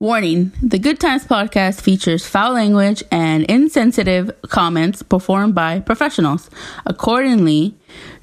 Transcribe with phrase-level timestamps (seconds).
[0.00, 6.48] Warning The Good Times podcast features foul language and insensitive comments performed by professionals.
[6.86, 7.74] Accordingly,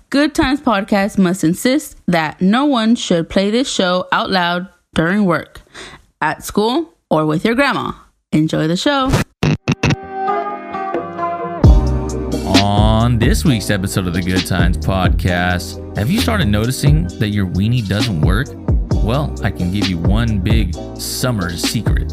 [0.10, 5.26] Good Times podcast must insist that no one should play this show out loud during
[5.26, 5.64] work,
[6.22, 7.92] at school, or with your grandma.
[8.32, 9.12] Enjoy the show.
[12.64, 17.48] On this week's episode of the Good Times podcast, have you started noticing that your
[17.48, 18.48] weenie doesn't work?
[19.06, 22.12] Well, I can give you one big summer secret.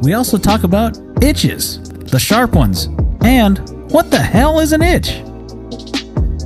[0.00, 2.88] We also talk about itches, the sharp ones,
[3.20, 3.58] and
[3.92, 5.20] what the hell is an itch?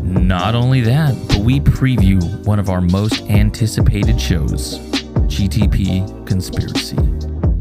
[0.03, 4.80] Not only that, but we preview one of our most anticipated shows,
[5.30, 6.98] GTP Conspiracy.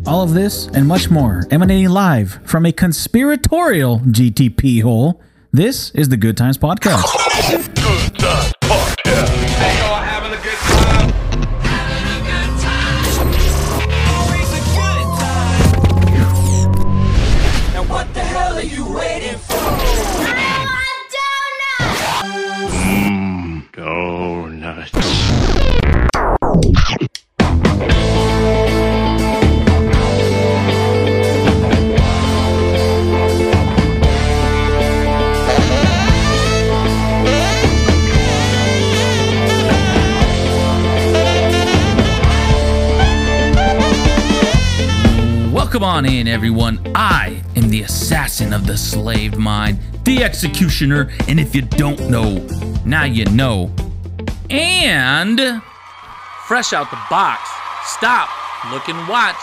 [0.08, 5.22] All of this and much more emanating live from a conspiratorial GTP hole.
[5.52, 7.06] This is the Good Times Podcast.
[46.02, 46.80] on in, everyone.
[46.96, 52.40] I am the assassin of the slave mind, the executioner, and if you don't know,
[52.86, 53.72] now you know.
[54.50, 55.62] And
[56.48, 57.48] fresh out the box.
[57.84, 58.30] Stop,
[58.72, 59.36] look and watch.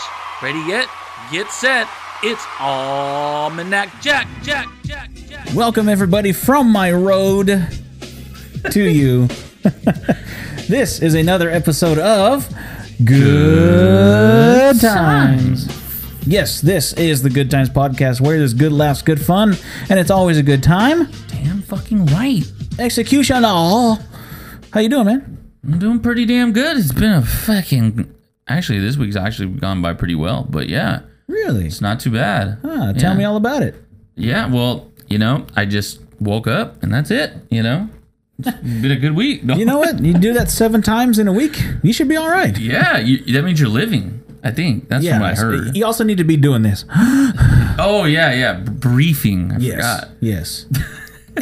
[0.43, 0.89] Ready yet?
[1.31, 1.87] Get set.
[2.23, 5.47] It's Almanac Jack, Jack, Jack, Jack.
[5.55, 7.69] Welcome, everybody, from my road
[8.69, 9.29] to you.
[10.67, 12.53] this is another episode of
[13.05, 15.78] Good Times.
[16.25, 19.55] Yes, this is the Good Times Podcast where there's good laughs, good fun,
[19.89, 21.09] and it's always a good time.
[21.27, 22.43] Damn fucking right.
[22.77, 23.99] Execution all.
[24.71, 25.37] How you doing, man?
[25.63, 26.77] I'm doing pretty damn good.
[26.77, 28.13] It's been a fucking.
[28.47, 31.65] Actually, this week's actually gone by pretty well, but yeah, Really?
[31.65, 32.57] it's not too bad.
[32.63, 33.17] Ah, tell Yeah.
[33.17, 33.75] me all about it.
[34.15, 37.31] Yeah, well, you know, I just woke up and that's it.
[37.49, 37.89] You know,
[38.39, 39.43] it's been a good week.
[39.45, 39.55] No.
[39.55, 39.99] You know what?
[40.03, 42.57] You do that seven times in a week, you should be all right.
[42.57, 44.18] Yeah, you, that means you're living.
[44.43, 45.75] I think that's from what I heard.
[45.75, 46.85] You also need to be doing this.
[47.81, 49.53] Oh yeah, yeah, briefing.
[49.53, 49.75] I Yes.
[49.75, 50.09] forgot.
[50.19, 50.65] Yes.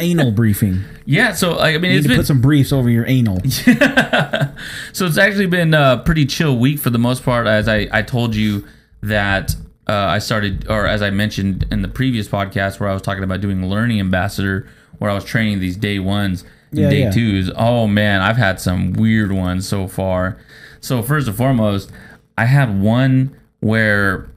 [0.00, 0.82] anal briefing.
[1.04, 3.40] Yeah, so I mean, You it's need to been put some briefs over your anal.
[3.66, 4.50] Yeah.
[4.92, 7.46] so it's actually been a pretty chill week for the most part.
[7.46, 8.66] As I I told you
[9.02, 9.54] that
[9.88, 13.24] uh, I started, or as I mentioned in the previous podcast, where I was talking
[13.24, 17.10] about doing learning ambassador, where I was training these day ones and Yeah, day yeah.
[17.10, 17.50] twos.
[17.56, 20.36] Oh man, I've had some weird ones so far.
[20.80, 21.90] So first and foremost,
[22.38, 24.30] I had one where,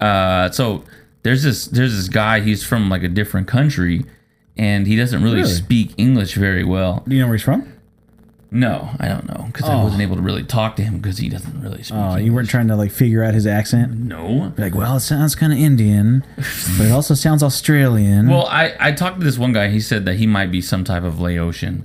[0.00, 0.84] uh, so
[1.22, 2.40] there's this there's this guy.
[2.40, 4.04] He's from like a different country,
[4.56, 5.48] and he doesn't really, Really?
[5.50, 7.02] speak English very well.
[7.08, 7.72] Do you know where he's from?
[8.50, 11.28] No, I don't know because I wasn't able to really talk to him because he
[11.28, 11.98] doesn't really speak.
[11.98, 13.92] Oh, you weren't trying to like figure out his accent?
[13.98, 14.52] No.
[14.56, 16.24] Like, well, it sounds kind of Indian,
[16.78, 18.28] but it also sounds Australian.
[18.28, 19.68] Well, I, I talked to this one guy.
[19.68, 21.84] He said that he might be some type of Laotian.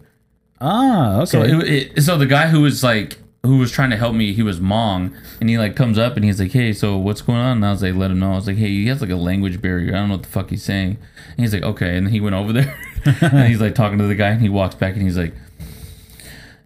[0.61, 1.25] ah, okay.
[1.25, 4.33] So it, it, so the guy who was like who was trying to help me,
[4.33, 7.39] he was Hmong, and he like comes up and he's like, "Hey, so what's going
[7.39, 9.09] on?" And I was like, "Let him know." I was like, "Hey, he has like
[9.09, 9.93] a language barrier.
[9.93, 10.97] I don't know what the fuck he's saying."
[11.29, 12.77] And he's like, "Okay," and then he went over there
[13.21, 15.33] and he's like talking to the guy, and he walks back and he's like.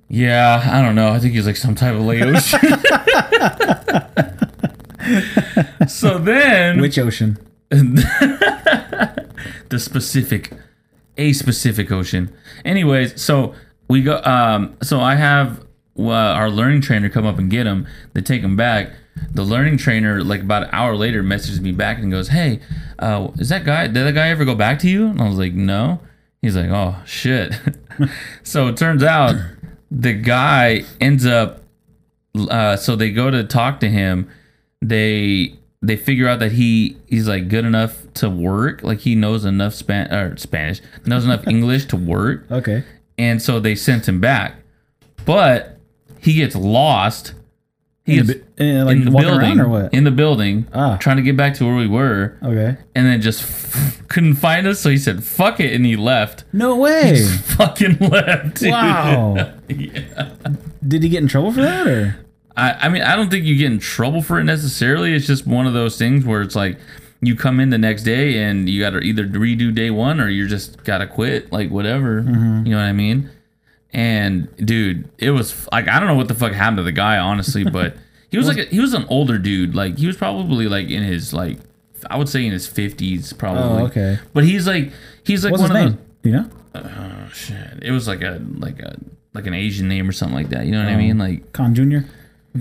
[0.07, 1.09] Yeah, I don't know.
[1.09, 2.39] I think he's like some type of Laotian.
[5.87, 7.39] so then, Which ocean?
[7.69, 9.25] the
[9.77, 10.51] specific
[11.17, 12.31] a specific ocean
[12.63, 13.55] anyways so
[13.87, 15.64] we go um so i have
[15.97, 18.91] uh, our learning trainer come up and get him they take him back.
[19.31, 22.59] The learning trainer like about an hour later messages me back and goes hey
[22.99, 25.07] uh is that guy did that guy ever go back to you?
[25.07, 25.99] And i was like no.
[26.41, 27.53] He's like oh shit.
[28.43, 29.35] So it turns out
[29.89, 31.61] the guy ends up
[32.37, 34.29] uh, so they go to talk to him.
[34.81, 38.83] They they figure out that he he's like good enough to work.
[38.83, 42.45] Like he knows enough span or spanish knows enough english to work.
[42.51, 42.83] Okay.
[43.17, 44.55] and so they sent him back.
[45.25, 45.74] But
[46.25, 47.33] he gets lost
[48.03, 49.93] he In the bu- eh, like in the building or what?
[49.93, 50.97] in the building Ah.
[50.97, 52.77] trying to get back to where we were okay.
[52.93, 53.43] and then just
[54.09, 57.23] couldn't find us so he said fuck it and he left No way.
[57.57, 58.71] fucking left dude.
[58.71, 59.53] Wow.
[59.67, 60.29] yeah
[60.87, 62.17] Did he get in trouble for that or?
[62.57, 65.13] I, I mean, I don't think you get in trouble for it necessarily.
[65.13, 66.77] It's just one of those things where it's like
[67.21, 70.29] you come in the next day and you got to either redo day one or
[70.29, 72.19] you just got to quit, like whatever.
[72.21, 73.29] You know what I mean?
[73.95, 77.17] And dude, it was like I don't know what the fuck happened to the guy,
[77.17, 77.95] honestly, but
[78.29, 79.73] he was like a, he was an older dude.
[79.73, 81.59] Like he was probably like in his like
[82.09, 83.83] I would say in his fifties probably.
[83.83, 84.19] Oh, okay.
[84.33, 84.91] But he's like
[85.23, 85.99] he's like What's his one of name?
[86.23, 86.49] Do you know?
[86.75, 87.81] Oh shit!
[87.83, 88.97] It was like a like a
[89.33, 90.65] like an Asian name or something like that.
[90.65, 90.97] You know what I Oh.
[90.97, 91.17] mean?
[91.17, 92.05] Like Con Junior.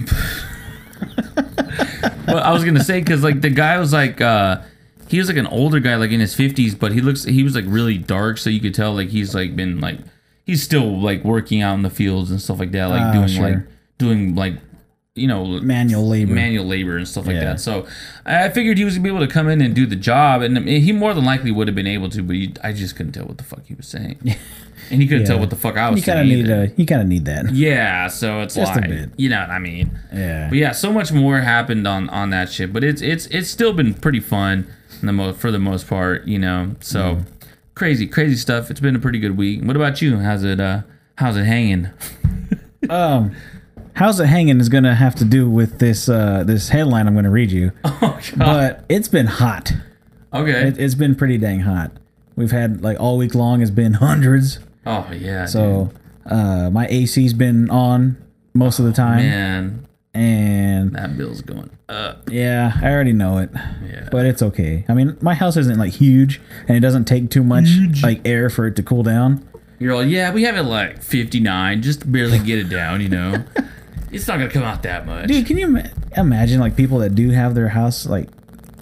[2.28, 4.60] well, I was gonna say because like the guy was like uh
[5.08, 7.54] he was like an older guy like in his fifties, but he looks he was
[7.54, 9.98] like really dark, so you could tell like he's like been like
[10.44, 13.28] he's still like working out in the fields and stuff like that, like Ah, doing
[13.28, 13.42] sure.
[13.48, 13.58] like
[13.98, 14.54] doing like
[15.16, 16.32] you know Manual labor.
[16.34, 17.44] manual labor and stuff like Yeah.
[17.44, 17.60] that.
[17.60, 17.86] So
[18.26, 20.68] I figured he was gonna be able to come in and do the job, and
[20.68, 23.26] he more than likely would have been able to, but he, I just couldn't tell
[23.26, 24.18] what the fuck he was saying,
[24.90, 25.28] and he couldn't Yeah.
[25.28, 26.42] tell what the fuck I was You kind of saying.
[26.42, 26.72] need a.
[26.76, 27.52] You kind of need that.
[27.54, 29.10] Yeah, so it's Just a like bit.
[29.16, 29.96] you know what I mean.
[30.12, 30.48] Yeah.
[30.48, 33.72] But yeah, so much more happened on on that shit, but it's it's it's still
[33.72, 34.66] been pretty fun
[35.00, 36.74] the mo- for the most part, you know.
[36.80, 37.18] So
[37.74, 38.70] crazy, crazy stuff.
[38.70, 39.62] It's been a pretty good week.
[39.62, 40.18] What about you?
[40.18, 40.82] How's it uh
[41.16, 41.90] how's it hanging?
[42.90, 43.34] Um,
[43.94, 47.30] how's it hanging is gonna have to do with this uh this headline I'm gonna
[47.30, 47.72] read you.
[47.84, 48.38] Oh god.
[48.38, 49.72] But it's been hot.
[50.34, 50.68] Okay.
[50.68, 51.92] It, it's been pretty dang hot.
[52.36, 54.58] We've had like all week long has been hundreds.
[54.84, 55.46] oh yeah.
[55.46, 55.92] So
[56.26, 58.18] uh my AC's been on
[58.52, 62.30] most of the time, man, and that bill's going up.
[62.30, 63.50] yeah, I already know it.
[63.54, 64.08] Yeah.
[64.10, 64.84] But it's okay.
[64.88, 67.66] I mean, my house isn't like huge, and it doesn't take too much
[68.02, 69.46] like air for it to cool down.
[69.78, 70.32] You're all yeah.
[70.32, 73.00] We have it like 59, just barely get it down.
[73.00, 73.44] You know,
[74.12, 75.28] it's not gonna come out that much.
[75.28, 78.28] Dude, can you ima- imagine like people that do have their house like,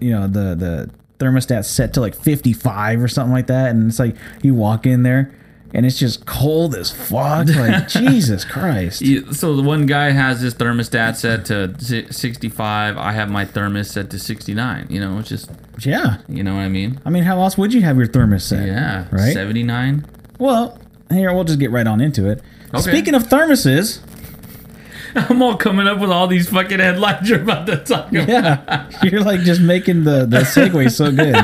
[0.00, 3.98] you know, the the thermostat set to like 55 or something like that, and it's
[3.98, 5.34] like you walk in there
[5.74, 7.48] and it's just cold as fuck.
[7.48, 9.02] Like Jesus Christ.
[9.34, 11.74] So the one guy has his thermostat set to
[12.12, 12.96] 65.
[12.98, 14.86] I have my thermos set to 69.
[14.90, 15.50] You know, it's just
[15.84, 16.18] Yeah.
[16.28, 17.00] you know what I mean.
[17.04, 18.66] I mean, how else would you have your thermos set?
[18.66, 19.32] Yeah, Right?
[19.32, 20.04] 79.
[20.38, 20.78] Well,
[21.10, 22.42] here we'll just get right on into it.
[22.74, 22.80] Okay.
[22.82, 24.00] Speaking of thermoses,
[25.14, 28.28] I'm all coming up with all these fucking headlines you're about to talk about.
[28.28, 31.36] yeah, you're like just making the the segue so good.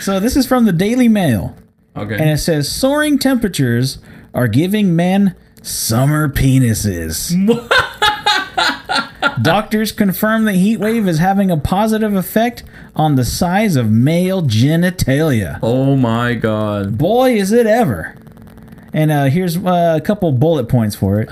[0.00, 1.54] So this is from the Daily Mail.
[1.96, 2.14] Okay.
[2.14, 3.98] and it says soaring temperatures
[4.32, 7.32] are giving men summer penises.
[9.42, 12.62] Doctors confirm the heat wave is having a positive effect
[12.94, 15.58] on the size of male genitalia.
[15.62, 16.98] oh my god.
[16.98, 18.16] Boy, is it ever!
[18.92, 21.30] And uh, here's uh, a couple bullet points for it.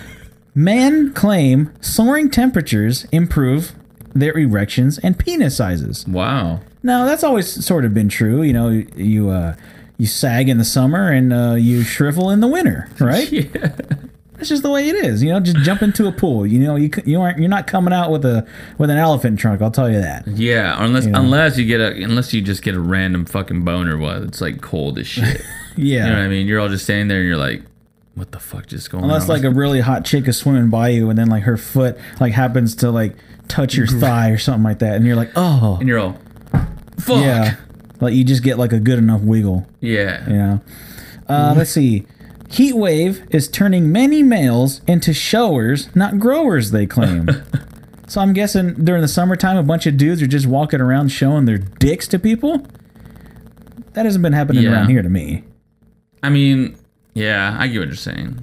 [0.54, 3.72] Men claim soaring temperatures improve
[4.14, 6.06] their erections and penis sizes.
[6.06, 6.60] Wow.
[6.82, 8.42] Now that's always sort of been true.
[8.42, 9.54] You know, you uh,
[9.98, 13.30] you sag in the summer and uh, you shrivel in the winter, right?
[13.30, 13.72] Yeah.
[14.34, 15.20] That's just the way it is.
[15.20, 16.46] You know, just jump into a pool.
[16.46, 18.46] You know, you you aren't you're not coming out with a
[18.78, 19.60] with an elephant trunk.
[19.60, 20.28] I'll tell you that.
[20.28, 21.18] Yeah, unless know.
[21.18, 24.60] unless you get a unless you just get a random fucking boner while it's like
[24.60, 25.42] cold as shit.
[25.80, 26.06] Yeah.
[26.06, 26.48] You know what I mean?
[26.48, 27.62] You're all just standing there and you're like,
[28.16, 29.30] what the fuck just going Unless on?
[29.30, 31.96] Unless like a really hot chick is swimming by you and then like her foot
[32.18, 33.14] like happens to like
[33.46, 36.16] touch your thigh or something like that, and you're like, oh, and you're all,
[36.98, 37.22] fuck.
[37.22, 37.54] yeah.
[38.00, 39.66] Like you just get like a good enough wiggle.
[39.80, 40.26] Yeah.
[40.28, 40.60] You know.
[41.28, 42.06] Uh, let's see.
[42.50, 46.70] Heat wave is turning many males into showers, not growers.
[46.70, 47.28] They claim.
[48.08, 51.44] so I'm guessing during the summertime, a bunch of dudes are just walking around showing
[51.44, 52.66] their dicks to people.
[53.92, 54.72] That hasn't been happening Yeah.
[54.72, 55.44] around here to me.
[56.22, 56.76] I mean,
[57.14, 58.38] yeah, I get what you're saying.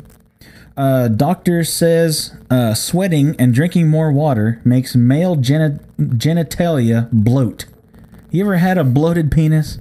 [0.77, 7.65] Uh, doctor says uh, sweating and drinking more water makes male geni- genitalia bloat.
[8.31, 9.79] You ever had a bloated penis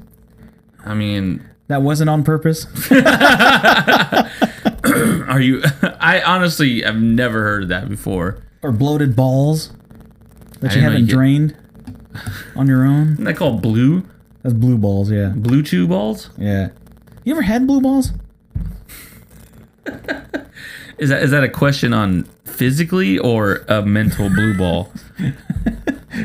[0.85, 2.67] I mean, that wasn't on purpose?
[2.91, 3.01] are
[5.41, 5.63] you?
[6.01, 8.43] I honestly have never heard of that before.
[8.63, 9.73] or bloated balls
[10.61, 11.57] that you didn't know haven't you could- drained
[12.55, 13.13] on your own?
[13.15, 14.05] Isn't that called blue
[14.43, 15.33] That's blue balls, yeah.
[15.35, 16.31] blue chew balls?
[16.39, 16.69] Yeah.
[17.25, 18.13] You ever had blue balls?
[20.97, 24.93] Is that is that a question on physically or a mental blue ball?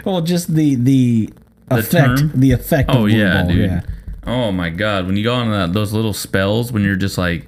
[0.06, 1.32] Well, just the the,
[1.78, 2.32] effect, term?
[2.36, 3.70] the effect Oh yeah, ball, dude.
[3.70, 3.82] yeah.
[4.26, 7.48] Oh my god, when you go on that, those little spells when you're just like,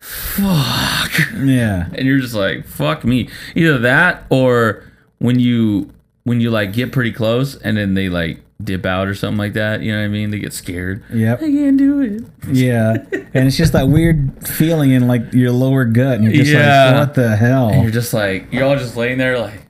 [0.00, 1.88] fuck, Yeah.
[1.94, 3.28] and you're just like, fuck me.
[3.54, 4.84] Either that or
[5.18, 5.90] when you
[6.24, 9.54] when you like get pretty close and then they like dip out or something like
[9.54, 9.80] that.
[9.82, 10.30] You know what I mean?
[10.30, 11.02] They get scared.
[11.12, 11.38] Yep.
[11.42, 12.22] I can't do it.
[12.52, 12.96] Yeah.
[13.32, 16.90] and it's just that weird feeling in like your lower gut and you're just Yeah.
[16.90, 17.70] like, what the hell?
[17.70, 19.62] And you're just like, you're all just laying there like,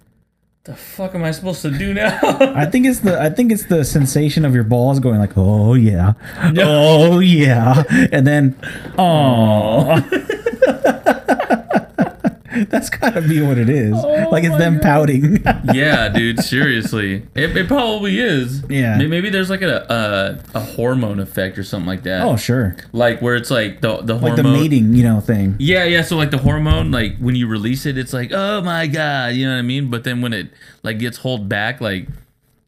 [0.65, 2.19] the fuck am I supposed to do now?
[2.23, 5.75] I think it's the I think it's the sensation of your balls going like, oh
[5.75, 6.13] yeah,
[6.59, 8.55] oh yeah, and then
[8.99, 10.07] oh,
[12.73, 13.93] That's gotta be what it is.
[13.97, 14.83] Oh like it's them God.
[14.83, 15.43] pouting.
[15.75, 16.39] yeah, dude.
[16.43, 18.63] Seriously, it, it probably is.
[18.69, 18.97] Yeah.
[18.97, 22.23] May- Maybe there's like a, a a hormone effect or something like that.
[22.23, 24.37] oh sure, like where it's like the the hormone.
[24.37, 25.57] like the mating, you know, thing.
[25.59, 26.03] Yeah, yeah.
[26.03, 29.47] So like the hormone, like when you release it, it's like, oh my god, you
[29.47, 29.91] know what I mean.
[29.91, 30.51] But then when it
[30.83, 32.07] like gets held back, like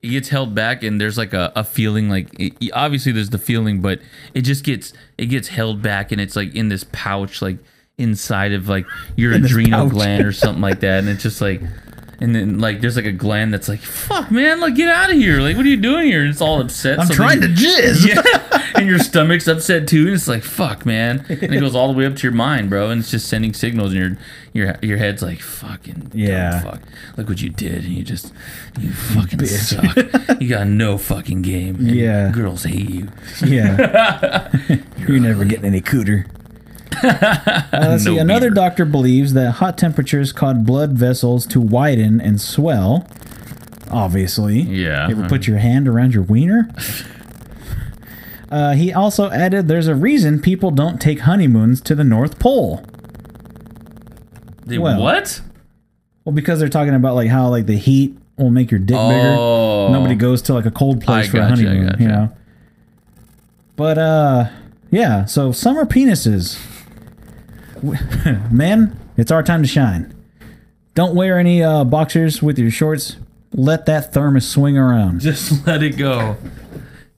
[0.03, 3.39] it gets held back, and there's like a, a feeling, like it, obviously there's the
[3.39, 4.01] feeling, but
[4.35, 7.59] it just gets it gets held back, and it's like in this pouch, like
[7.99, 11.61] inside of like your this adrenal gland or something like that, and it's just like.
[12.21, 14.61] And then, like, there's like a gland that's like, "Fuck, man!
[14.61, 15.41] Like, get out of here!
[15.41, 17.01] Like, what are you doing here?" And it's all upset.
[17.01, 18.07] I'm so trying to jizz.
[18.07, 21.93] yeah, and your stomach's upset too, and it's like fuck, man, and it goes all
[21.93, 24.17] the way up to your mind, bro, and it's just sending signals, and
[24.53, 26.61] your your your head's like fucking Yeah.
[26.61, 26.83] fuck,
[27.17, 28.33] look what you did, and you just
[28.79, 29.97] you fucking suck,
[30.41, 32.31] you got no fucking game, and Yeah.
[32.31, 33.09] girls hate you.
[33.45, 34.49] Yeah.
[34.97, 36.27] You're never getting any cooter.
[37.03, 38.19] Uh, let's No see.
[38.19, 43.07] Another doctor believes that hot temperatures cause blood vessels to widen and swell.
[43.91, 44.61] Obviously.
[44.63, 45.09] Yeah.
[45.09, 46.69] You ever put your hand around your wiener?
[48.51, 52.85] Uh, he also added there's a reason people don't take honeymoons to the North Pole.
[54.67, 55.41] They- well, what?
[56.27, 59.09] Well, because they're talking about like how like the heat will make your dick Oh.
[59.89, 59.99] bigger.
[59.99, 62.03] Nobody goes to like a cold place I for a honeymoon, gotcha.
[62.03, 62.37] you know.
[63.77, 64.51] But uh,
[64.91, 65.25] yeah.
[65.25, 66.59] So summer penises,
[68.51, 70.15] men, it's our time to shine.
[70.95, 73.17] Don't wear any uh, boxers with your shorts.
[73.55, 75.21] Let that thermos swing around.
[75.21, 76.37] Just let it go.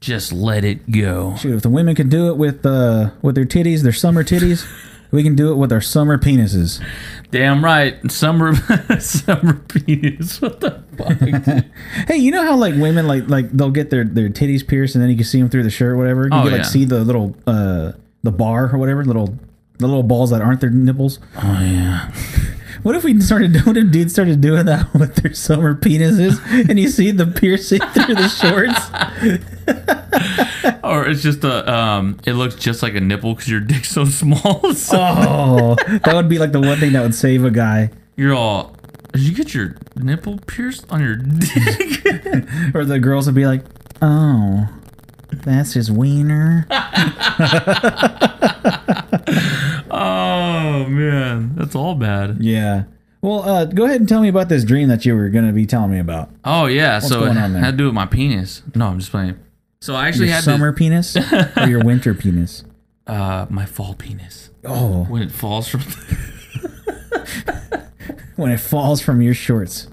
[0.00, 1.36] Just let it go.
[1.36, 4.66] Shoot, if the women can do it with uh with their titties, their summer titties,
[5.10, 6.82] we can do it with our summer penises.
[7.30, 8.10] Damn right.
[8.12, 8.54] Summer
[9.00, 10.40] summer penis.
[10.42, 11.64] What the fuck?
[12.08, 15.02] Hey, you know how like women like like they'll get their their titties pierced and
[15.02, 16.24] then you can see them through the shirt or whatever.
[16.24, 16.62] You Oh, can like yeah.
[16.64, 17.92] see the little uh
[18.24, 19.38] the bar or whatever, little
[19.78, 21.18] the little balls that aren't their nipples.
[21.36, 22.12] oh yeah.
[22.82, 26.38] What if we started what if dudes started doing that with their summer penises
[26.68, 28.90] and you see the piercing through the shorts?
[30.84, 32.18] Or it's just a um.
[32.26, 34.74] It looks just like a nipple because your dick's so small.
[34.74, 37.90] So Oh, that would be like the one thing that would save a guy.
[38.16, 38.76] you're all.
[39.14, 42.74] Did you get your nipple pierced on your dick?
[42.74, 43.64] Or the girls would be like,
[44.02, 44.68] "Oh,
[45.30, 46.66] that's his wiener."
[50.74, 52.38] Oh man, that's all bad.
[52.40, 52.84] Yeah.
[53.22, 55.52] Well, uh, go ahead and tell me about this dream that you were going to
[55.52, 56.30] be telling me about.
[56.44, 56.98] Oh yeah.
[56.98, 57.62] so going it on there?
[57.62, 58.62] had to do with my penis.
[58.74, 59.38] No, I'm just playing.
[59.80, 61.16] So I actually Your had summer penis
[61.56, 62.64] or your winter penis?
[63.06, 65.82] uh my fall penis Oh, when it falls from.
[68.36, 69.88] when it falls from your shorts.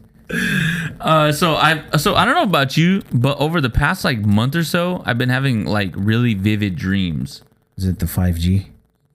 [0.99, 4.55] Uh, so I so I don't know about you, but over the past like month
[4.55, 7.43] or so, I've been having like really vivid dreams.
[7.77, 8.67] Is it the 5G?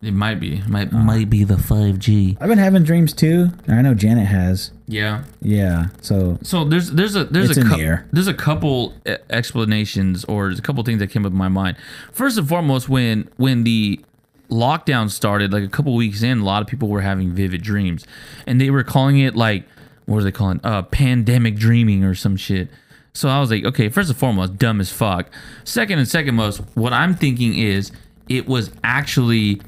[0.07, 2.37] It might be, might might be the five G.
[2.41, 3.49] I've been having dreams too.
[3.67, 4.71] I know Janet has.
[4.87, 5.25] Yeah.
[5.43, 5.87] Yeah.
[6.01, 10.25] So So there's there's a there's a in cou- the there's a couple e- explanations
[10.27, 11.77] or there's a couple things that came up in my mind.
[12.13, 14.01] First and foremost, when when the
[14.49, 18.07] lockdown started, like a couple weeks in, a lot of people were having vivid dreams,
[18.47, 19.65] and they were calling it like
[20.05, 22.69] what were they calling uh pandemic dreaming or some shit.
[23.13, 25.31] So I was like, okay, first and foremost, dumb as fuck.
[25.65, 27.91] Second and second most, what I'm thinking is
[28.29, 29.61] it was actually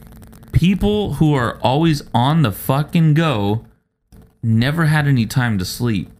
[0.53, 3.65] people who are always on the fucking go
[4.43, 6.11] never had any time to sleep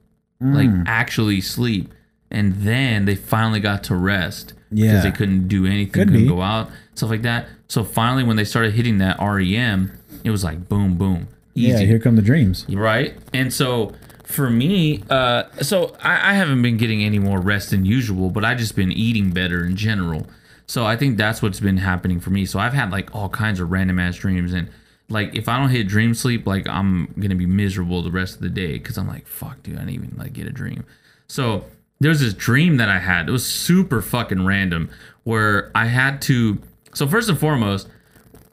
[0.41, 0.83] like Hmm.
[0.87, 1.93] actually sleep
[2.31, 4.91] and then they finally got to rest Yeah.
[4.93, 6.29] because they couldn't do anything Could couldn't be.
[6.29, 9.93] go out stuff like that so finally when they started hitting that rem
[10.25, 12.65] it was like boom boom easy yeah, here come the dreams.
[12.69, 13.93] right and so
[14.25, 18.45] for me uh so I, I haven't been getting any more rest than usual but
[18.45, 20.27] i just been eating better in general
[20.69, 22.47] so i think that's what's been happening for me.
[22.47, 24.71] So i've had like all kinds of random ass dreams and
[25.09, 28.41] like if i don't hit dream sleep like i'm gonna be miserable the rest of
[28.43, 30.85] the day because i'm like fuck dude i didn't even like get a dream.
[31.27, 31.65] So
[31.99, 33.29] there's this dream that i had.
[33.29, 34.91] It was super fucking random
[35.25, 36.59] where i had to
[36.95, 37.89] so first and foremost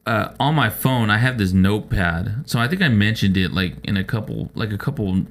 [0.05, 2.47] uh, on my phone I have this notepad.
[2.47, 5.25] So I think I mentioned it like in a couple like a couple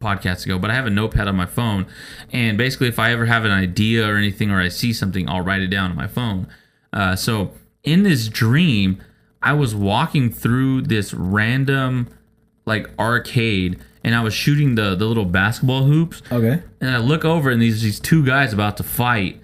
[0.00, 1.86] podcasts ago, but I have a notepad on my phone
[2.32, 5.40] and basically if I ever have an idea or anything or I see something, I'll
[5.42, 6.48] write it down on my phone.
[6.92, 9.02] Uh, so in this dream,
[9.42, 12.08] I was walking through this random
[12.64, 16.62] like arcade and I was shooting the the little basketball hoops Okay.
[16.80, 19.40] and I look over and these these two guys about to fight,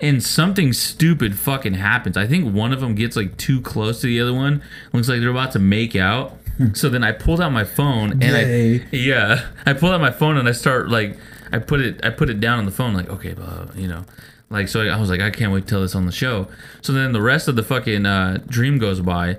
[0.00, 2.16] and something stupid fucking happens.
[2.16, 4.62] I think one of them gets like too close to the other one.
[4.92, 6.35] Looks like they're about to make out.
[6.74, 8.80] so then I pulled out my phone and Gay.
[8.80, 11.16] I yeah I pulled out my phone and I start like
[11.52, 14.04] I put it I put it down on the phone like okay blah, you know
[14.50, 16.48] like so I was like I can't wait till this on the show.
[16.82, 19.38] So then the rest of the fucking uh, dream goes by.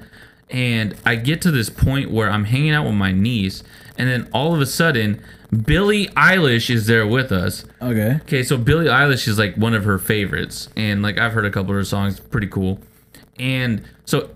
[0.50, 3.64] and I get to this point where I'm hanging out with my niece,
[3.98, 5.22] and then all of a sudden,
[5.66, 7.66] Billie Eilish is there with us.
[7.82, 8.20] Okay.
[8.24, 11.52] Okay, so Billie Eilish is like one of her favorites, and like I've heard a
[11.52, 12.80] couple of her songs, pretty cool.
[13.40, 14.30] And so,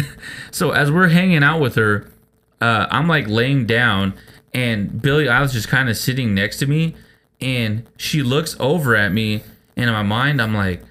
[0.50, 2.10] so as we're hanging out with her,
[2.60, 4.14] uh, I'm like laying down,
[4.54, 6.94] and Billie Eilish is kind of sitting next to me,
[7.40, 9.42] and she looks over at me,
[9.76, 10.82] and in my mind, I'm like,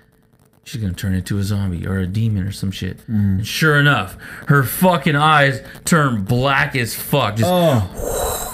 [0.63, 2.99] she's gonna turn into a zombie or a demon or some shit.
[3.07, 7.81] And sure enough, her fucking eyes turn black as fuck, just Oh,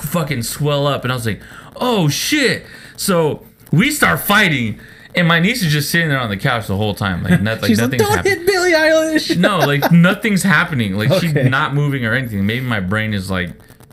[0.05, 1.41] fucking swell up, and I was like,
[1.75, 2.65] "Oh shit!"
[2.98, 4.79] So we start fighting,
[5.15, 7.62] and my niece is just sitting there on the couch the whole time, like, not,
[7.62, 8.38] like she's like, nothing's don't happening.
[8.39, 9.38] hit Billie Eilish.
[9.38, 10.96] No, like nothing's happening.
[10.96, 12.46] Like she's not moving or anything.
[12.46, 13.51] Maybe my brain is like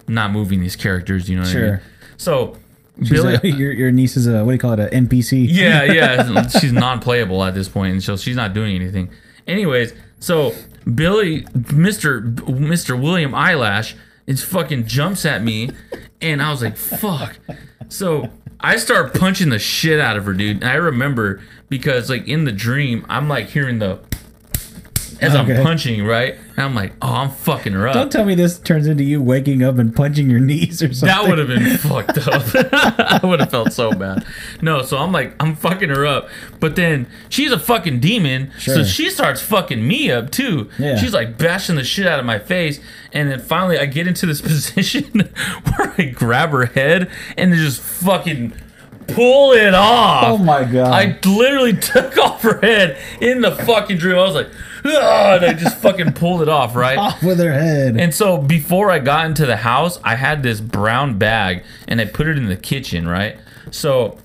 [0.08, 1.28] not moving these characters.
[1.28, 1.62] You know what I mean?
[1.62, 1.82] Sure.
[2.16, 2.56] So
[2.98, 4.80] She's Billy, a- your, your niece is a what do you call it?
[4.80, 5.46] A NPC.
[5.48, 9.08] yeah, yeah, she's non-playable at this point, and so she's not doing anything.
[9.46, 10.52] Anyways, so
[10.94, 13.96] Billy, Mister Mister William Eyelash,
[14.26, 15.70] it's fucking jumps at me,
[16.20, 17.38] and I was like, "Fuck!"
[17.88, 18.28] So
[18.62, 20.62] I start punching the shit out of her, dude.
[20.62, 24.00] And I remember because like in the dream, I'm like hearing the
[25.20, 25.56] as Okay.
[25.56, 26.34] I'm punching, right?
[26.56, 29.22] And I'm like, "Oh, I'm fucking her up." Don't tell me this turns into you
[29.22, 31.08] waking up and punching your knees or something.
[31.08, 32.42] That would have been fucked up.
[32.72, 34.24] I would have felt so bad.
[34.62, 36.28] No, so I'm like, I'm fucking her up.
[36.58, 38.50] But then she's a fucking demon.
[38.58, 40.70] So she starts fucking me up too.
[40.78, 40.96] Yeah.
[40.96, 42.80] She's like bashing the shit out of my face.
[43.12, 45.32] And then finally I get into this position
[45.76, 48.52] where I grab her head and just fucking
[49.08, 50.24] pull it off.
[50.24, 50.92] Oh my god.
[50.92, 54.16] I literally took off her head in the fucking dream.
[54.16, 54.48] I was like,
[54.84, 56.98] and I just fucking pulled it off, right?
[56.98, 57.98] off with her head.
[57.98, 62.04] And so before I got into the house, I had this brown bag and I
[62.06, 63.38] put it in the kitchen, right?
[63.70, 64.18] So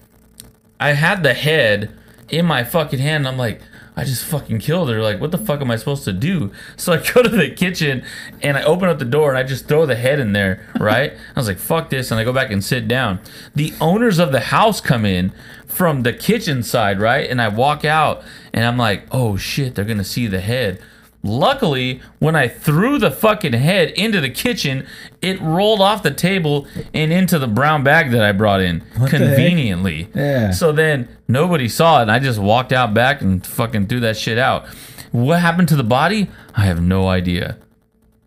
[0.79, 1.91] I had the head
[2.29, 3.25] in my fucking hand.
[3.25, 3.61] And I'm like,
[3.97, 5.01] I just fucking killed her.
[5.01, 6.51] Like, what the fuck am I supposed to do?
[6.77, 8.03] So I go to the kitchen
[8.41, 11.13] and I open up the door and I just throw the head in there, right?
[11.35, 12.11] I was like, fuck this.
[12.11, 13.19] And I go back and sit down.
[13.55, 15.31] The owners of the house come in
[15.65, 17.29] from the kitchen side, right?
[17.29, 18.23] And I walk out
[18.55, 20.81] and I'm like, oh shit, they're to see the head.
[21.21, 24.87] Luckily, when I threw the fucking head into the kitchen,
[25.21, 28.99] it rolled off the table and into the brown bag that I brought in the
[29.01, 29.09] heck?
[29.09, 30.07] conveniently.
[30.15, 30.51] Yeah.
[30.51, 34.17] So then nobody saw it, and I just walked out back and fucking threw that
[34.17, 34.67] shit out.
[35.11, 36.29] What happened to the body?
[36.55, 37.57] I have no idea.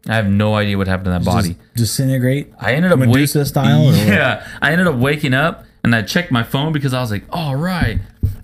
[0.09, 1.51] I have no idea what happened to that body.
[1.77, 2.53] Just disintegrate.
[2.61, 3.95] I ended up Medusa wake- style, or what?
[4.09, 7.25] Yeah, I ended up waking up and I checked my phone because I was like,
[7.31, 8.01] all right,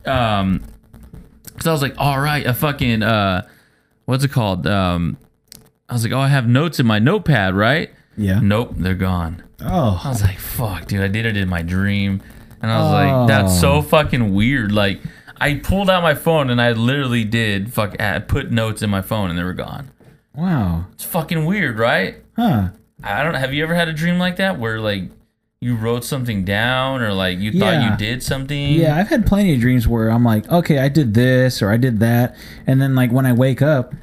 [0.07, 0.63] um,
[1.55, 3.47] because I was like, all right, a fucking uh,
[4.05, 4.67] what's it called?
[4.67, 5.17] Um,
[5.89, 7.91] I was like, oh, I have notes in my notepad, right?
[8.17, 8.41] Yeah.
[8.43, 9.43] Nope, they're gone.
[9.61, 10.01] Oh.
[10.05, 10.09] I Oh.
[10.11, 12.23] was like, fuck, dude, I did it in my dream.
[12.63, 12.95] And I was Oh.
[12.95, 14.73] like, that's so fucking weird.
[14.73, 15.01] Like,
[15.41, 19.03] I pulled out my phone and I literally did fuck, I put notes in my
[19.03, 19.91] phone and they were gone.
[20.35, 20.87] Wow.
[20.93, 22.17] It's fucking weird, right?
[22.37, 22.71] Huh.
[23.03, 23.35] I don't.
[23.35, 25.11] Have you ever had a dream like that where like
[25.65, 27.91] you wrote something down or like you thought Yeah.
[27.93, 28.73] you did something?
[28.75, 31.79] Yeah, I've had plenty of dreams where I'm like, okay, I did this or I
[31.79, 33.95] did that, and then like when I wake up,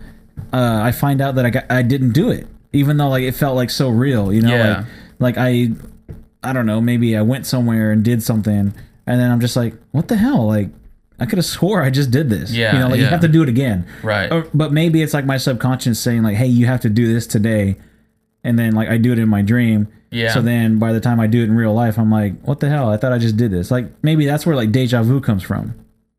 [0.51, 3.33] uh, I find out that I got I didn't do it, even though like it
[3.35, 4.85] felt like so real, you know, Yeah.
[5.19, 5.69] like like I,
[6.43, 8.73] I don't know, maybe I went somewhere and did something,
[9.05, 10.69] and then I'm just like, what the hell, like.
[11.19, 12.51] I could have swore I just did this.
[12.51, 13.85] Yeah, you know, like you have to do it again.
[14.01, 14.31] Right.
[14.31, 17.27] Or, but maybe it's like my subconscious saying like, "Hey, you have to do this
[17.27, 17.75] today,"
[18.43, 19.87] and then like I do it in my dream.
[20.11, 20.33] Yeah.
[20.33, 22.69] So then by the time I do it in real life, I'm like, "What the
[22.69, 22.89] hell?
[22.89, 25.73] I thought I just did this." Like maybe that's where like deja vu comes from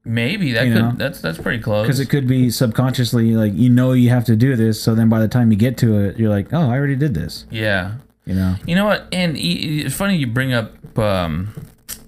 [0.05, 0.83] Maybe that You could.
[0.83, 0.93] know?
[0.97, 1.87] That's that's pretty close.
[1.87, 4.81] because it could be subconsciously like you know you have to do this.
[4.83, 7.15] So then by the time you get to it, you're like, "Oh, I already did
[7.15, 7.95] this." yeah.
[8.25, 8.55] You know?
[8.67, 9.09] You know what?
[9.13, 11.53] And it's funny you bring up um,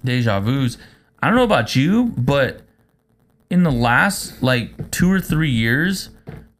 [0.05, 0.77] deja vu's.
[1.21, 2.61] I don't know about you, but
[3.49, 6.09] in the last like two or three years,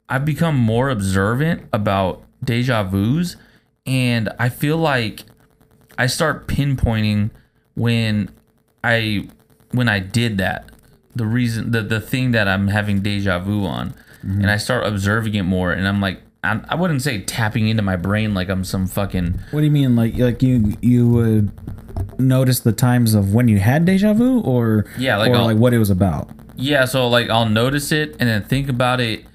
[0.10, 3.38] I've become more observant about deja vu's,
[3.86, 5.24] and I feel like
[5.98, 7.32] I start pinpointing
[7.76, 8.30] when
[8.84, 9.30] I
[9.72, 10.70] when I did that,
[11.16, 13.90] the reason the the thing that I'm having deja vu on,
[14.24, 14.42] mm-hmm.
[14.42, 16.22] and I start observing it more, and I'm like.
[16.44, 19.72] I'm, I wouldn't say tapping into my brain like I'm some fucking What do you
[19.72, 19.96] mean?
[19.96, 21.52] Like like you you would
[22.20, 25.58] notice the times of when you had deja vu, or Yeah, like or I'll- like
[25.58, 26.30] what it was about?
[26.56, 29.26] Yeah, so like I'll notice it and then think about it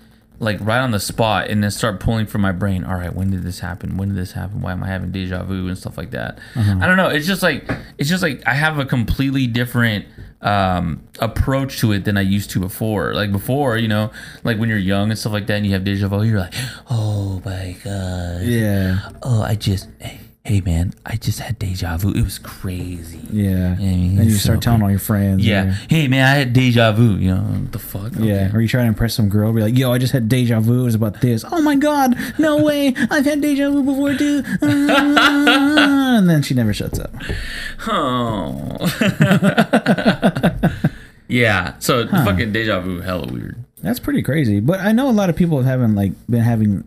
[0.40, 3.30] like right on the spot and then start pulling from my brain, all right, when
[3.30, 3.96] did this happen?
[3.98, 4.62] When did this happen?
[4.62, 6.38] Why am I having deja vu and stuff like that?
[6.56, 7.08] I don't know.
[7.10, 10.06] It's just like it's just like I have a completely different
[10.42, 13.12] um approach to it than I used to before.
[13.14, 14.10] Like before, you know,
[14.42, 16.54] like when you're young and stuff like that and you have deja vu, you're like,
[16.90, 18.42] "Oh my god.
[18.42, 19.10] Yeah.
[19.22, 22.10] Oh, I just hey, "Hey man, I just had deja vu.
[22.12, 23.76] It was crazy." Yeah.
[23.78, 25.44] Yeah, and you it's start telling all your friends.
[25.46, 25.72] Yeah.
[25.88, 27.16] Hey man, I had deja vu.
[27.16, 28.12] You know what the fuck?
[28.18, 28.56] Yeah, Okay.
[28.56, 30.80] or you try to impress some girl, be like, "Yo, I just had deja vu.
[30.80, 31.44] It was about this.
[31.50, 32.94] Oh my god, no way!
[33.10, 37.12] I've had deja vu before too." Ah, and then she never shuts up.
[37.86, 38.76] Oh.
[41.28, 41.74] yeah.
[41.78, 43.64] So fucking deja vu, hella weird.
[43.82, 44.60] That's pretty crazy.
[44.60, 46.84] But I know a lot of people haven't like been having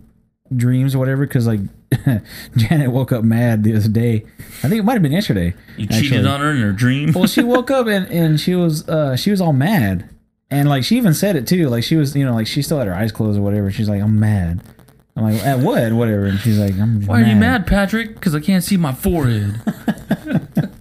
[0.56, 1.60] dreams or whatever because like
[2.58, 4.26] Janet woke up mad the other day.
[4.64, 5.54] I think it might have been yesterday.
[5.78, 7.12] You cheated on her in her dream.
[7.14, 10.10] Well, she woke up and, and she was uh she was all mad.
[10.50, 11.70] And like she even said it too.
[11.70, 13.72] Like she was, you know, like she still had her eyes closed or whatever.
[13.72, 14.62] She's like, I'm mad.
[15.16, 15.94] I'm like, at what?
[15.94, 16.26] Whatever.
[16.26, 17.08] And she's like, I'm mad.
[17.08, 18.16] Why are you mad, Patrick?
[18.16, 19.62] Because I can't see my forehead.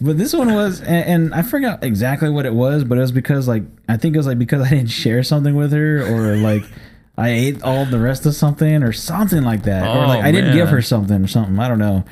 [0.00, 3.12] But this one was, and, and I forgot exactly what it was, but it was
[3.12, 6.36] because like I think it was like because I didn't share something with her, or
[6.36, 6.64] like
[7.18, 10.32] I ate all the rest of something, or something like that, or like Oh, I
[10.32, 11.58] didn't give her something or something.
[11.58, 12.04] I don't know,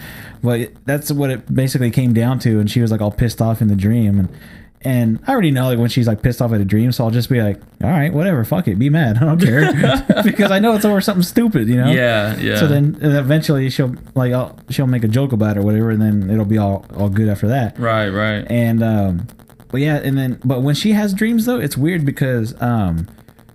[0.43, 2.59] but it- that's what it basically came down to.
[2.59, 4.29] And she was like all pissed off in the dream, and
[4.87, 7.11] and I already know like when she's like pissed off at a dream, so I'll
[7.11, 10.59] just be like, all right, whatever, fuck it, be mad, I don't care, because I
[10.59, 11.91] know it's over something stupid, you know.
[11.91, 12.57] yeah, yeah.
[12.57, 16.01] So then eventually she'll like I'll, she'll make a joke about it or whatever, and
[16.03, 17.79] then it'll be all all good after that.
[17.79, 18.47] Right, right.
[18.51, 19.27] And um,
[19.69, 23.07] but yeah, and then but when she has dreams though, it's weird because um,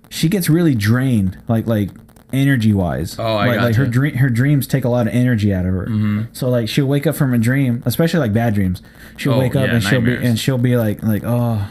[0.10, 1.90] she gets really drained, like like
[2.32, 3.18] energy wise.
[3.18, 5.74] Oh, I like, like her dream her dreams take a lot of energy out of
[5.74, 5.86] her.
[5.88, 6.22] Mm-hmm.
[6.34, 8.82] So like she'll wake up from a dream, especially like bad dreams.
[9.18, 11.68] She'll Oh, wake up yeah, and she'll be and she'll be like like oh,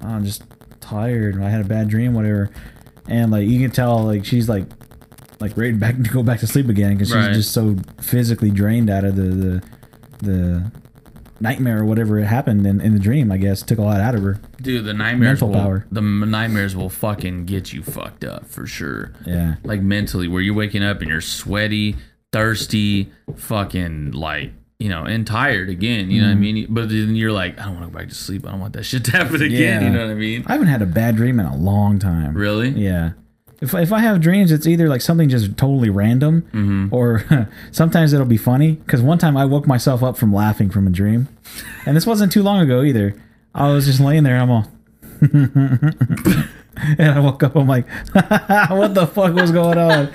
[0.00, 0.44] I'm just
[0.80, 1.42] tired.
[1.42, 2.50] I had a bad dream, whatever.
[3.08, 4.64] And like you can tell like she's like
[5.40, 7.26] like ready back to go back to sleep again because Right.
[7.28, 9.62] she's just so physically drained out of the the
[10.18, 10.72] the
[11.40, 13.30] nightmare or whatever it happened in, in the dream.
[13.30, 14.40] I guess took a lot out of her.
[14.66, 15.86] Dude, the nightmares Mental will, power.
[15.90, 19.12] The nightmares will fucking get you fucked up for sure.
[19.24, 19.54] Yeah.
[19.64, 21.96] Like mentally, where you're waking up and you're sweaty,
[22.32, 26.10] thirsty, fucking like you know, and tired again.
[26.10, 26.40] You know Mm-hmm.
[26.40, 26.66] what I mean?
[26.68, 28.46] But then you're like, I don't want to go back to sleep.
[28.46, 29.80] I don't want that shit to happen again.
[29.82, 29.88] Yeah.
[29.88, 30.44] You know what I mean?
[30.46, 32.34] I haven't had a bad dream in a long time.
[32.34, 32.68] Really?
[32.70, 33.12] Yeah.
[33.62, 36.94] If, if I have dreams, it's either like something just totally random, Mm-hmm.
[36.94, 38.72] or sometimes it'll be funny.
[38.72, 41.28] Because one time I woke myself up from laughing from a dream,
[41.86, 43.14] and this wasn't too long ago either.
[43.56, 44.68] I was just laying there, I'm all,
[45.22, 45.96] and
[47.00, 47.56] I woke up.
[47.56, 50.08] I'm like, what the fuck was going on?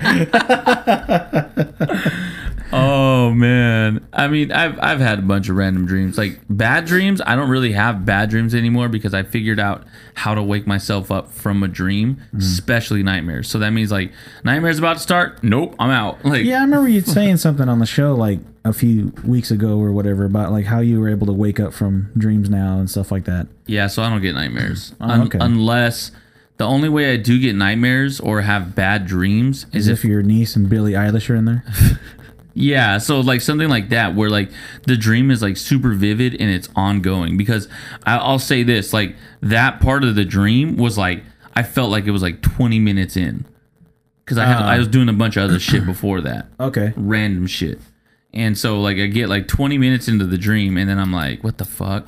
[2.74, 4.02] Oh man.
[4.14, 6.16] I mean, I've I've had a bunch of random dreams.
[6.16, 10.34] Like bad dreams, I don't really have bad dreams anymore because I figured out how
[10.34, 12.38] to wake myself up from a dream, Mm.
[12.38, 13.50] especially nightmares.
[13.50, 14.10] So that means like
[14.42, 15.44] nightmares about to start.
[15.44, 16.24] Nope, I'm out.
[16.24, 19.78] Like Yeah, I remember you saying something on the show like a few weeks ago
[19.78, 22.88] or whatever about like how you were able to wake up from dreams now and
[22.88, 23.48] stuff like that.
[23.66, 25.38] Yeah, so I don't get nightmares Oh, Un- okay.
[25.40, 26.12] unless
[26.58, 30.04] the only way I do get nightmares or have bad dreams As is if if
[30.04, 31.64] your niece and Billie Eilish are in there.
[32.54, 34.50] yeah, so like something like that where like
[34.86, 37.68] the dream is like super vivid and it's ongoing because
[38.04, 41.24] I- I'll say this like that part of the dream was like
[41.56, 43.44] I felt like it was like 20 minutes in
[44.24, 44.68] because I had, Ah.
[44.70, 46.92] I was doing a bunch of other shit before that Okay.
[46.96, 47.80] random shit.
[48.34, 51.44] And so like I get like 20 minutes into the dream and then I'm like,
[51.44, 52.06] what the fuck?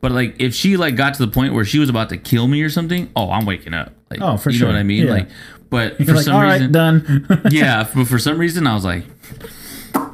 [0.00, 2.46] But like if she like got to the point where she was about to kill
[2.48, 3.92] me or something, oh, I'm waking up.
[4.10, 4.68] Like, Oh, for you sure.
[4.68, 5.06] know what I mean?
[5.06, 5.12] Yeah.
[5.12, 5.28] Like,
[5.70, 7.26] but You're for like, some right, reason, done.
[7.50, 7.88] yeah.
[7.94, 9.04] But for some reason, I was like,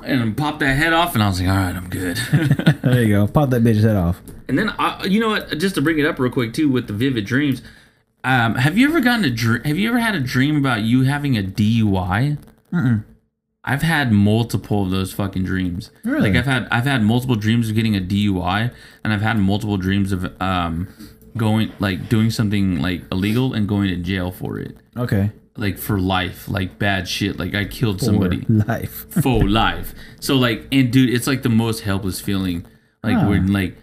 [0.04, 2.16] and popped that head off, and I was like, all right, I'm good.
[2.82, 3.26] there you go.
[3.26, 4.20] Pop that bitch's head off.
[4.48, 5.58] and then I, you know what?
[5.58, 7.60] Just to bring it up real quick too with the vivid dreams.
[8.24, 9.62] Um, have you ever gotten a dream?
[9.64, 12.38] Have you ever had a dream about you having a DUI?
[13.62, 15.90] I've had multiple of those fucking dreams.
[16.04, 16.30] Really?
[16.30, 18.72] Like I've had I've had multiple dreams of getting a DUI,
[19.04, 20.88] and I've had multiple dreams of um
[21.36, 25.30] going like doing something like illegal and going to jail for it, Okay.
[25.56, 27.38] like for life, like bad shit.
[27.38, 29.06] Like I killed somebody life.
[29.22, 29.94] full life.
[30.20, 32.66] So like, and dude, it's like the most helpless feeling.
[33.04, 33.28] Like Ah.
[33.28, 33.76] when like,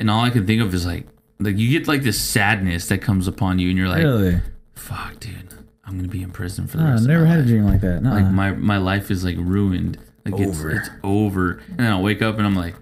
[0.00, 1.06] and all I can think of is like,
[1.40, 4.40] like you get like this sadness that comes upon you, and you're like, really?
[4.74, 5.52] fuck, dude,
[5.86, 7.64] I'm gonna be in prison for the rest I've of never my had a dream
[7.64, 8.02] like that.
[8.02, 8.32] Like Nuh-uh.
[8.32, 9.98] my my life is like ruined.
[10.24, 10.70] Like Over.
[10.72, 12.74] it's it's over, and then I'll wake up and I'm like,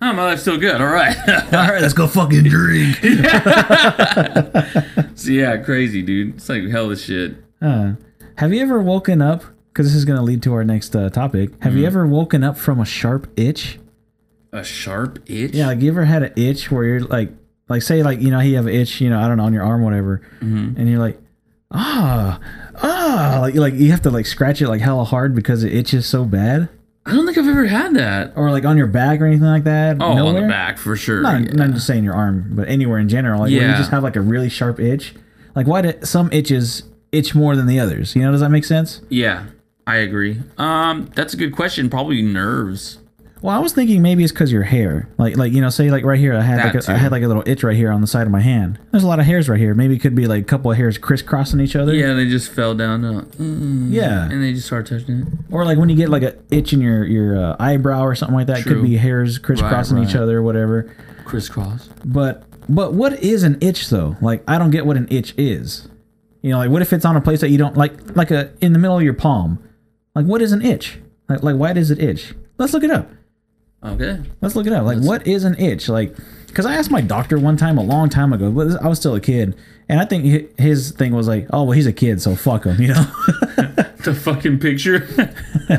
[0.00, 0.80] oh, my life's still good.
[0.80, 1.16] All right.
[1.28, 2.96] all right, let's go fucking drink.
[5.14, 6.36] so yeah, crazy, dude.
[6.36, 7.36] It's like hell of shit.
[7.60, 7.92] Uh,
[8.38, 9.44] have you ever woken up?
[9.72, 11.50] Because this is going to lead to our next uh, topic.
[11.62, 13.78] Have you ever woken up from a sharp itch?
[14.52, 15.52] A sharp itch.
[15.52, 17.30] Yeah, like you ever had an itch where you're like,
[17.68, 19.52] like say like you know you have an itch, you know I don't know on
[19.52, 20.80] your arm, whatever, Mm-hmm.
[20.80, 21.20] and you're like,
[21.70, 22.40] ah,
[22.82, 26.06] ah, like like you have to like scratch it like hella hard because it itches
[26.06, 26.68] so bad,
[27.06, 28.32] I don't think I've ever had that.
[28.34, 29.98] or like on your back or anything like that.
[30.00, 30.42] Oh, on Nowhere?
[30.42, 31.22] the back for sure.
[31.22, 31.52] Not, yeah.
[31.52, 33.40] not just saying your arm, but anywhere in general.
[33.40, 35.14] Like where you just have like a really sharp itch.
[35.54, 38.16] Like why do some itches itch more than the others?
[38.16, 39.02] You know, does that make sense?
[39.08, 39.46] Yeah,
[39.86, 40.40] I agree.
[40.58, 41.88] Um, that's a good question.
[41.88, 42.98] Probably nerves.
[43.46, 46.02] Well, I was thinking maybe it's because your hair, like like you know, say like
[46.02, 47.00] right here, I had That like a, I too.
[47.00, 48.80] had like a little itch right here on the side of my hand.
[48.90, 49.72] There's a lot of hairs right here.
[49.72, 51.94] Maybe it could be like a couple of hairs crisscrossing each other.
[51.94, 53.04] Yeah, they just fell down.
[53.04, 54.24] uh, mm, Yeah.
[54.28, 55.28] and they just started touching it.
[55.52, 58.34] Or like when you get like a itch in your your uh, eyebrow or something
[58.34, 58.58] like that.
[58.58, 58.80] It True.
[58.80, 60.22] could be hairs crisscrossing each right.
[60.24, 60.92] other or whatever.
[61.24, 61.88] Crisscross.
[62.04, 64.16] But but what is an itch though?
[64.20, 65.86] Like I don't get what an itch is.
[66.42, 68.52] You know, like what if it's on a place that you don't like, like a
[68.60, 69.62] in the middle of your palm?
[70.16, 70.98] Like what is an itch?
[71.28, 72.34] Like like why does it itch?
[72.58, 73.08] Let's look it up.
[73.86, 74.20] Okay.
[74.40, 74.84] Let's look it up.
[74.84, 75.88] Like, what is an itch?
[75.88, 76.14] Like,
[76.46, 79.14] because I asked my doctor one time a long time ago, but I was still
[79.14, 79.56] a kid,
[79.88, 82.80] and I think his thing was like, oh well, he's a kid, so fuck him,
[82.80, 83.06] you know.
[84.06, 85.04] The fucking picture.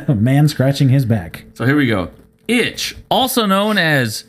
[0.13, 1.45] Man scratching his back.
[1.53, 2.11] so here we go.
[2.49, 4.25] Itch, also known as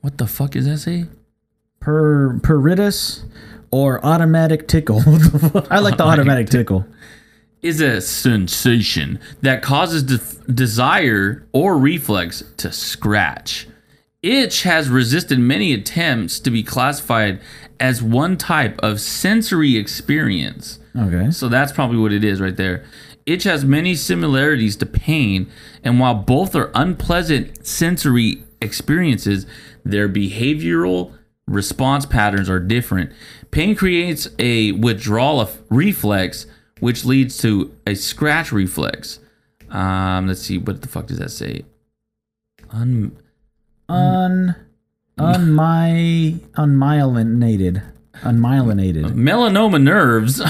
[0.00, 1.06] what the fuck is that say?
[1.78, 3.24] Per peritus
[3.70, 4.98] or automatic tickle.
[5.70, 6.84] I like the automatic tickle.
[7.62, 13.68] Is a sensation that causes de- desire or reflex to scratch.
[14.22, 17.40] Itch has resisted many attempts to be classified
[17.80, 20.78] as one type of sensory experience.
[20.96, 21.30] Okay.
[21.30, 22.84] So that's probably what it is right there.
[23.26, 25.50] Itch has many similarities to pain,
[25.82, 29.46] and while both are unpleasant sensory experiences,
[29.84, 31.12] their behavioral
[31.46, 33.12] response patterns are different.
[33.50, 36.46] Pain creates a withdrawal of reflex,
[36.82, 39.20] which leads to a scratch reflex.
[39.70, 41.64] Um, let's see, what the fuck does that say?
[42.70, 43.16] Un-
[43.88, 44.56] Un
[45.18, 47.82] unmy unmyelinated.
[48.22, 49.04] Unmyelinated.
[49.14, 50.40] melanoma nerves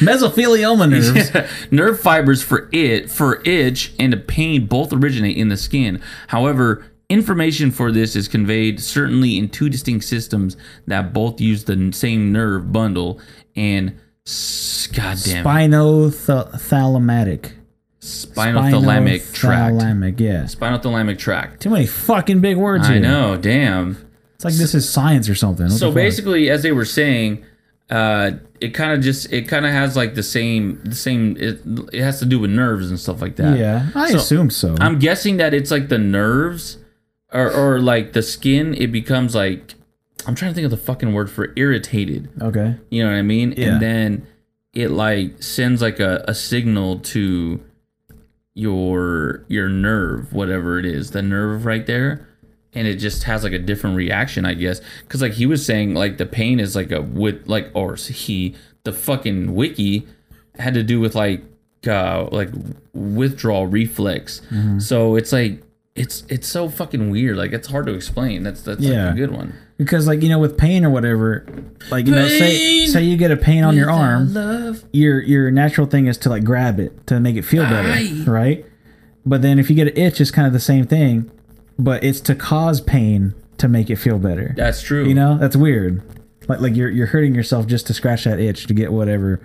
[0.00, 1.30] Mesothelioma nerves.
[1.70, 6.84] nerve fibers for it for itch and a pain both originate in the skin however
[7.08, 12.32] information for this is conveyed certainly in two distinct systems that both use the same
[12.32, 13.20] nerve bundle
[13.56, 17.52] and god damn Spinothalamic.
[18.00, 20.42] spinothalamic tract Spinothalamic, yeah.
[20.44, 23.02] spinothalamic tract Too many fucking big words i here.
[23.02, 23.96] know damn
[24.34, 25.66] It's like this is science or something.
[25.66, 27.44] What so basically as they were saying
[27.90, 31.60] uh it kind of just it kind of has like the same the same it,
[31.92, 34.74] it has to do with nerves and stuff like that yeah, I So, assume so.
[34.80, 36.78] I'm guessing that it's like the nerves
[37.32, 39.74] or, or like the skin, it becomes like
[40.26, 42.28] I'm trying to think of the fucking word for irritated.
[42.40, 42.76] okay.
[42.90, 43.54] You know what I mean?
[43.56, 43.72] Yeah.
[43.72, 44.26] And then
[44.72, 47.60] it like sends like a, a signal to
[48.54, 52.28] your your nerve, whatever it is, the nerve right there.
[52.72, 54.80] And it just has like a different reaction, I guess.
[55.08, 58.54] Cause like he was saying, like the pain is like a with like or he
[58.84, 60.06] the fucking wiki
[60.58, 61.42] had to do with like
[61.86, 62.50] uh like
[62.92, 64.40] withdrawal reflex.
[64.50, 64.78] Mm-hmm.
[64.80, 65.62] So it's like
[65.94, 67.36] it's it's so fucking weird.
[67.36, 68.42] Like it's hard to explain.
[68.42, 69.06] That's that's Yeah.
[69.06, 69.54] like a good one.
[69.78, 71.46] Because like you know with pain or whatever,
[71.90, 74.84] like you know say say you get a pain on your arm, Love.
[74.92, 78.24] your your natural thing is to like grab it to make it feel better, Aye.
[78.26, 78.66] right?
[79.26, 81.30] But then if you get an itch, it's kind of the same thing,
[81.78, 84.52] but it's to cause pain to make it feel better.
[84.56, 85.06] That's true.
[85.06, 86.02] You know, that's weird.
[86.48, 89.40] Like like you're you're hurting yourself just to scratch that itch to get whatever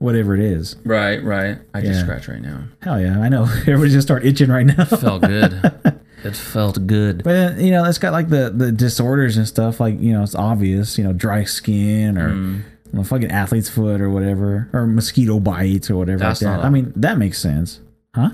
[0.00, 0.74] whatever it is.
[0.84, 1.58] Right, right.
[1.72, 2.02] I just Yeah.
[2.02, 2.64] scratch right now.
[2.82, 3.44] Hell yeah, I know.
[3.60, 4.84] Everybody just start itching right now.
[4.86, 5.52] Felt good.
[6.24, 7.22] it felt good.
[7.22, 9.78] But you know, it's got like the the disorders and stuff.
[9.78, 10.98] Like you know, it's obvious.
[10.98, 12.56] You know, dry skin or Mm.
[12.92, 16.56] you know, fucking athlete's foot or whatever, or mosquito bites or whatever That's like that.
[16.56, 17.78] not a- I mean, that makes sense,
[18.14, 18.30] huh?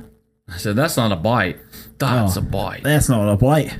[0.48, 1.58] I said that's not a bite.
[1.98, 2.40] That's Oh.
[2.40, 2.82] a bite.
[2.84, 3.76] That's not a bite.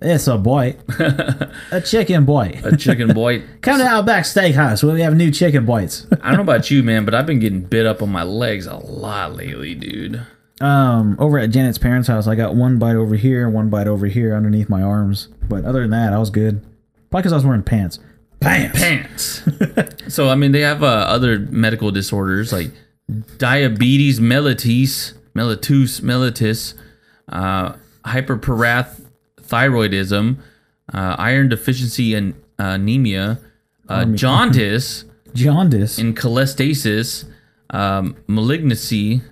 [0.00, 0.78] It's a bite.
[1.72, 2.64] a chicken bite.
[2.64, 3.42] A chicken bite.
[3.62, 6.06] Come to Outback Steakhouse where we have new chicken bites.
[6.22, 8.66] I don't know about you, man, but I've been getting bit up on my legs
[8.66, 10.24] a lot lately, dude.
[10.60, 14.06] um, over at Janet's parents' house, I got one bite over here, one bite over
[14.06, 15.28] here underneath my arms.
[15.48, 16.62] But other than that, I was good.
[17.10, 17.98] Probably because I was wearing pants.
[18.40, 18.78] Pants.
[18.78, 19.42] Pants.
[20.14, 22.70] so I mean, they have uh, other medical disorders like
[23.38, 26.74] diabetes mellitus, mellitus, mellitus,
[27.30, 27.72] uh,
[29.48, 30.38] hyperparathyroidism,
[30.92, 33.38] uh, iron deficiency and anemia,
[33.88, 35.98] uh, jaundice, Jaundice.
[35.98, 37.24] and cholestasis,
[37.70, 39.22] um, malignancy.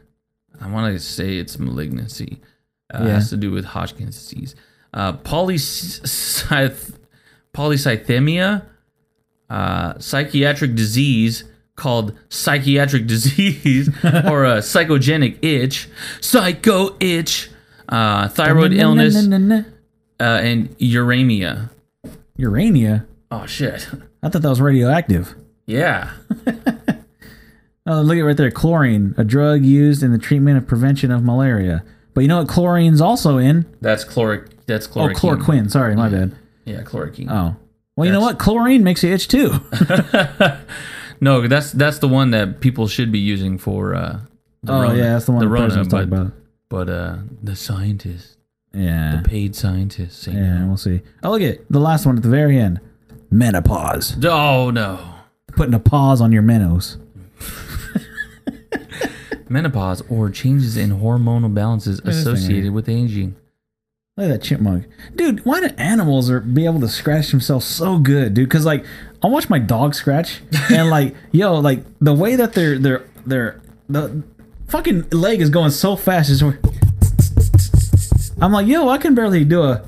[0.60, 2.40] I want to say it's malignancy.
[2.92, 3.14] Uh, Yeah.
[3.14, 4.54] Has to do with Hodgkin's disease.
[4.94, 6.94] Uh, polycyth-
[7.52, 8.62] polycythemia,
[9.50, 15.88] uh, psychiatric disease called psychiatric disease or a psychogenic itch,
[16.20, 17.50] psycho itch,
[17.88, 19.14] uh, thyroid illness,
[20.20, 21.70] uh, and uremia.
[22.36, 23.06] Urania.
[23.30, 23.88] Oh shit!
[24.22, 25.34] I thought that was radioactive.
[25.66, 26.12] Yeah,
[27.88, 28.50] Oh, look at right there.
[28.50, 31.84] Chlorine, a drug used in the treatment of prevention of malaria.
[32.14, 33.66] But you know what chlorine's also in?
[33.80, 34.66] that's chloric.
[34.66, 35.16] That's chloric.
[35.16, 35.70] Oh, chloroquine.
[35.70, 36.34] Sorry, my bad.
[36.64, 37.30] Yeah, chloroquine.
[37.30, 37.56] Oh.
[37.94, 38.38] Well, you know what?
[38.38, 39.54] Chlorine makes you itch too.
[41.20, 43.94] No, that's that's the one that people should be using for.
[43.94, 44.20] Uh,
[44.62, 46.32] the oh, Rona- yeah, that's the one the, Rona, president was talking but, about.
[46.68, 48.35] But uh, the scientists
[48.76, 49.20] Yeah.
[49.22, 50.24] The paid scientists.
[50.24, 51.00] say Yeah, we'll see.
[51.22, 52.80] Oh, look at the last one at the very end.
[53.30, 54.16] Menopause.
[54.24, 55.14] Oh no.
[55.48, 56.98] Putting a pause on your menos.
[59.48, 63.36] Menopause or changes in hormonal balances associated with aging.
[64.16, 65.44] Look at that chipmunk, dude.
[65.44, 68.48] Why do animals are be able to scratch themselves so good, dude?
[68.48, 68.84] Because like
[69.22, 73.60] I watch my dog scratch, and like yo, like the way that their their their
[73.88, 74.22] the
[74.68, 76.42] fucking leg is going so fast is.
[78.40, 79.82] I'm like, yo, I can barely do a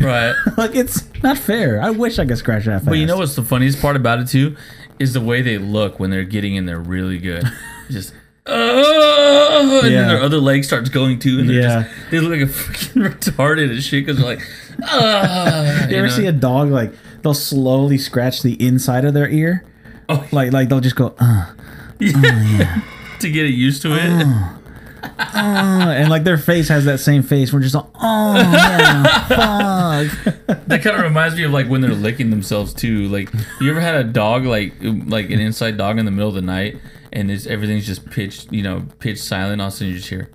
[0.00, 0.34] Right.
[0.56, 0.74] like.
[0.74, 1.80] It's not fair.
[1.82, 2.86] I wish I could scratch that fast.
[2.86, 4.56] But you know what's the funniest part about it too
[4.98, 7.44] is the way they look when they're getting in there really good.
[7.90, 8.12] Just
[8.46, 10.00] oh, and Yeah.
[10.00, 11.82] then their other leg starts going too, and they're Yeah.
[11.84, 14.46] just they look like a freaking retarded and shit because they're like,
[14.84, 15.86] ah.
[15.88, 19.64] You ever see a dog like they'll slowly scratch the inside of their ear?
[20.08, 20.26] Oh.
[20.32, 21.46] Like like they'll just go, uh,
[21.98, 24.26] to get it used to it?
[25.02, 27.52] Uh, and like their face has that same face.
[27.52, 30.34] We're just like, oh yeah, fuck.
[30.68, 33.08] That kind of reminds me of like when they're licking themselves too.
[33.08, 33.30] Like,
[33.60, 36.42] you ever had a dog like like an inside dog in the middle of the
[36.42, 36.76] night,
[37.12, 39.60] and it's everything's just pitched, you know, pitch silent.
[39.60, 40.30] All of a sudden, you just hear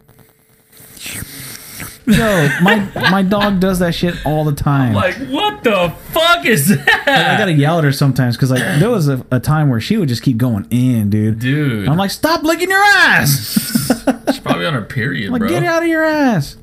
[2.05, 4.93] Yo, my my dog does that shit all the time.
[4.93, 7.07] like, what the fuck is that?
[7.07, 9.97] I gotta yell at her sometimes because like there was a, a time where she
[9.97, 11.39] would just keep going in, dude.
[11.39, 11.87] dude?
[11.87, 14.03] I'm like, stop licking your ass!
[14.27, 15.49] she's probably on her period, like, bro.
[15.49, 16.57] get out of your ass!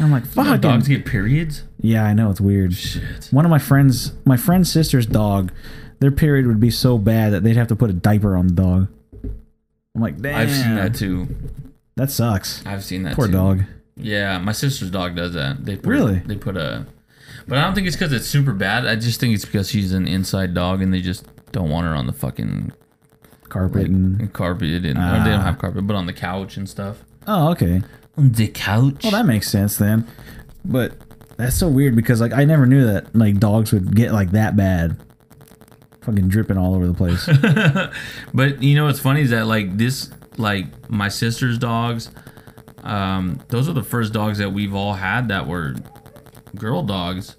[0.00, 0.60] I'm like, Know fuck.
[0.60, 1.64] dogs get periods.
[1.78, 2.72] Yeah, I know it's weird.
[2.72, 3.26] Shit.
[3.30, 5.52] One of my friends, my friend's sister's dog,
[5.98, 8.54] their period would be so bad that they'd have to put a diaper on the
[8.54, 8.88] dog.
[9.94, 10.36] I'm like, damn.
[10.38, 11.28] I've seen that too.
[11.96, 12.64] That sucks.
[12.64, 13.32] I've seen that Poor too.
[13.32, 13.64] dog.
[14.02, 15.64] Yeah, my sister's dog does that.
[15.64, 16.18] They put, Really?
[16.18, 16.86] They put a,
[17.46, 18.86] but I don't think it's because it's super bad.
[18.86, 21.94] I just think it's because she's an inside dog and they just don't want her
[21.94, 22.72] on the fucking
[23.52, 25.44] Carpet and carpet and or they don't ah.
[25.44, 27.04] have carpet, but on the couch and stuff.
[27.26, 27.82] oh, okay.
[28.16, 29.02] On the couch.
[29.02, 30.06] Well, that makes sense then.
[30.64, 30.94] But
[31.36, 34.56] that's so weird because like I never knew that like dogs would get like that
[34.56, 34.96] bad,
[36.00, 37.28] fucking dripping all over the place.
[38.34, 42.10] But you know what's funny is that like this, like my sister's dogs,
[42.82, 45.74] um, those are the first dogs that we've all had that were
[46.56, 47.36] girl dogs.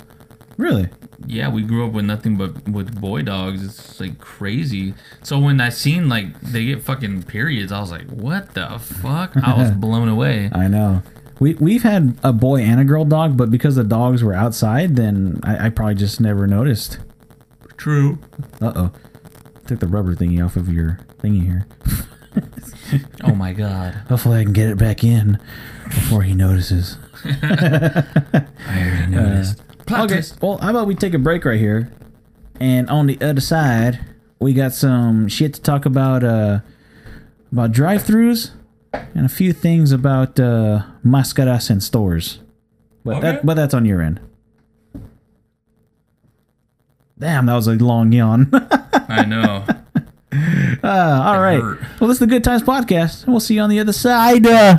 [0.58, 0.90] really?
[1.26, 3.64] Yeah, we grew up with nothing but with boy dogs.
[3.64, 4.94] It's like crazy.
[5.22, 9.32] So when I seen like they get fucking periods, I was like, what the fuck?
[9.38, 10.50] I was blown away.
[10.52, 11.02] I know.
[11.40, 14.96] We we've had a boy and a girl dog, but because the dogs were outside,
[14.98, 17.00] then I, I probably just never noticed.
[17.78, 18.20] True.
[18.62, 18.92] Uh oh.
[19.66, 21.66] Took the rubber thingy off of your thingy here.
[23.24, 23.93] Oh my god.
[24.10, 25.39] Hopefully I can get it back in
[25.86, 26.98] before he notices.
[27.26, 29.62] I already noticed.
[29.86, 30.15] Plot Okay.
[30.15, 30.41] twist.
[30.41, 31.91] Well, how about we take a break right here,
[32.60, 34.00] and on the other side,
[34.39, 36.24] we got some shit to talk about.
[36.24, 36.60] Uh,
[37.52, 38.50] about drive-throughs
[39.13, 42.39] and a few things about uh, mascaras and stores.
[43.06, 43.22] But Okay.
[43.34, 44.19] that but that's on your end.
[47.19, 48.50] Damn, that was a long yawn.
[49.08, 49.65] I know.
[50.84, 51.62] Uh, all right.
[52.00, 54.46] Well, this is the Good Times Podcast, and we'll see you on the other side.
[54.46, 54.76] Uh,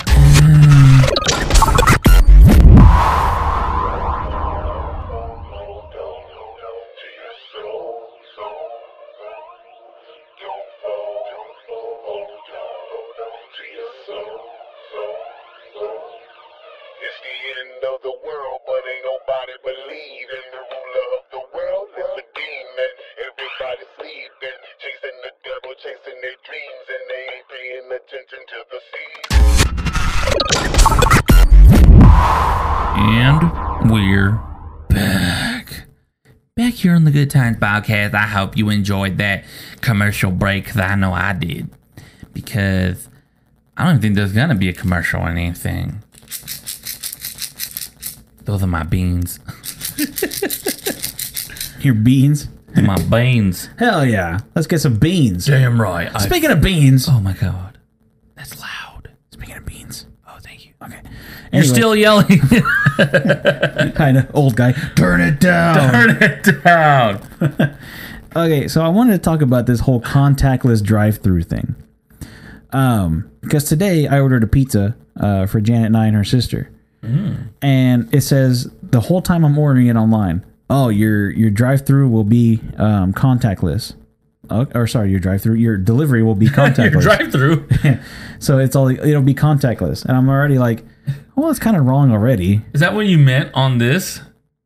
[37.35, 38.13] Times Podcast.
[38.13, 39.43] I hope you enjoyed that
[39.81, 41.69] commercial break 'cause I know I did.
[42.33, 43.09] Because
[43.77, 46.01] I don't think there's gonna be a commercial or anything.
[48.45, 49.39] Those are my beans.
[51.79, 52.47] your beans.
[52.75, 53.69] my beans.
[53.79, 54.39] Hell yeah.
[54.55, 55.45] Let's get some beans.
[55.45, 56.09] Damn right.
[56.13, 57.07] I- Speaking of beans.
[57.09, 57.77] oh my god.
[58.35, 59.09] That's loud.
[59.31, 60.05] Speaking of beans.
[60.27, 60.73] Oh, thank you.
[60.83, 61.01] Okay.
[61.51, 62.41] You're still yelling.
[63.95, 64.71] kind of old guy.
[64.95, 65.91] Turn it down.
[65.91, 67.77] Turn it down.
[68.37, 71.73] Okay, so I wanted to talk about this whole contactless drive-through thing.
[72.71, 76.69] Um, because today I ordered a pizza uh, for Janet and I and her sister,
[77.61, 82.25] and it says the whole time I'm ordering it online, oh your your drive-through will
[82.25, 83.95] be um, contactless.
[84.49, 86.91] Oh, or sorry, your drive-through, your delivery will be contactless.
[86.91, 87.31] Your contactless.
[87.31, 87.99] drive through.
[88.39, 90.83] so it's all it'll be contactless, and I'm already like,
[91.35, 92.61] well, it's kind of wrong already.
[92.73, 94.21] Is that what you meant on this?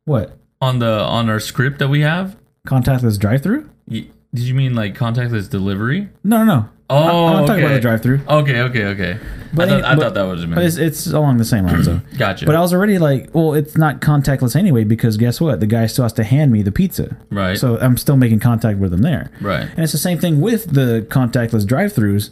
[0.06, 2.36] What On the on our script that we have?
[2.68, 3.70] contactless drive-through?
[3.88, 6.10] Y- Did you mean like contactless delivery?
[6.24, 6.70] No, no, no.
[6.92, 7.74] Oh, I'm talking about okay.
[7.76, 8.22] the drive-through.
[8.28, 9.20] Okay, okay, okay.
[9.54, 11.86] But I, thought, I but- thought that was But it's, it's along the same lines
[11.86, 12.02] though.
[12.18, 12.46] Gotcha.
[12.48, 15.60] But I was already like, well, it's not contactless anyway because guess what?
[15.60, 17.16] The guy still has to hand me the pizza.
[17.30, 17.58] Right.
[17.58, 19.30] So I'm still making contact with him there.
[19.40, 19.62] Right.
[19.70, 22.32] And it's the same thing with the contactless drive-throughs.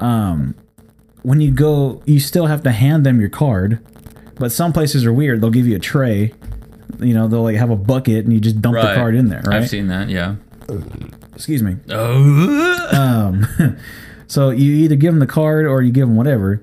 [0.00, 0.56] Um,
[1.22, 3.84] when you go, you still have to hand them your card.
[4.36, 5.40] But some places are weird.
[5.40, 6.32] They'll give you a tray.
[6.98, 9.42] You know, they'll like have a bucket and you just dump the card in there.
[9.46, 9.62] Right.
[9.62, 10.08] I've seen that.
[10.08, 10.36] Yeah.
[11.34, 11.76] Excuse me.
[11.90, 12.68] Oh.
[12.92, 13.46] Um,
[14.26, 16.62] so you either give them the card or you give them whatever.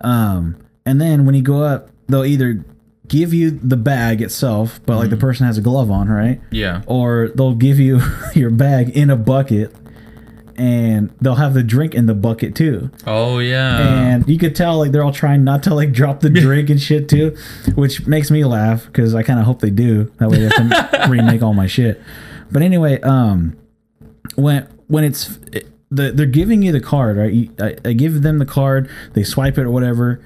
[0.00, 2.64] Um, and then when you go up, they'll either
[3.06, 6.40] give you the bag itself, but like the person has a glove on, right?
[6.50, 6.82] Yeah.
[6.86, 8.00] Or they'll give you
[8.34, 9.74] your bag in a bucket
[10.58, 12.90] and they'll have the drink in the bucket too.
[13.06, 13.78] Oh yeah.
[13.78, 16.80] And you could tell like they're all trying not to like drop the drink and
[16.80, 17.36] shit too,
[17.76, 20.04] which makes me laugh because I kind of hope they do.
[20.18, 22.02] That way they to remake all my shit.
[22.50, 23.56] But anyway, um,
[24.34, 25.38] when when it's
[25.90, 27.32] the they're giving you the card, right?
[27.32, 30.20] You, I, I give them the card, they swipe it or whatever.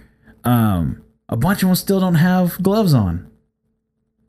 [0.45, 3.31] Um, a bunch of them still don't have gloves on,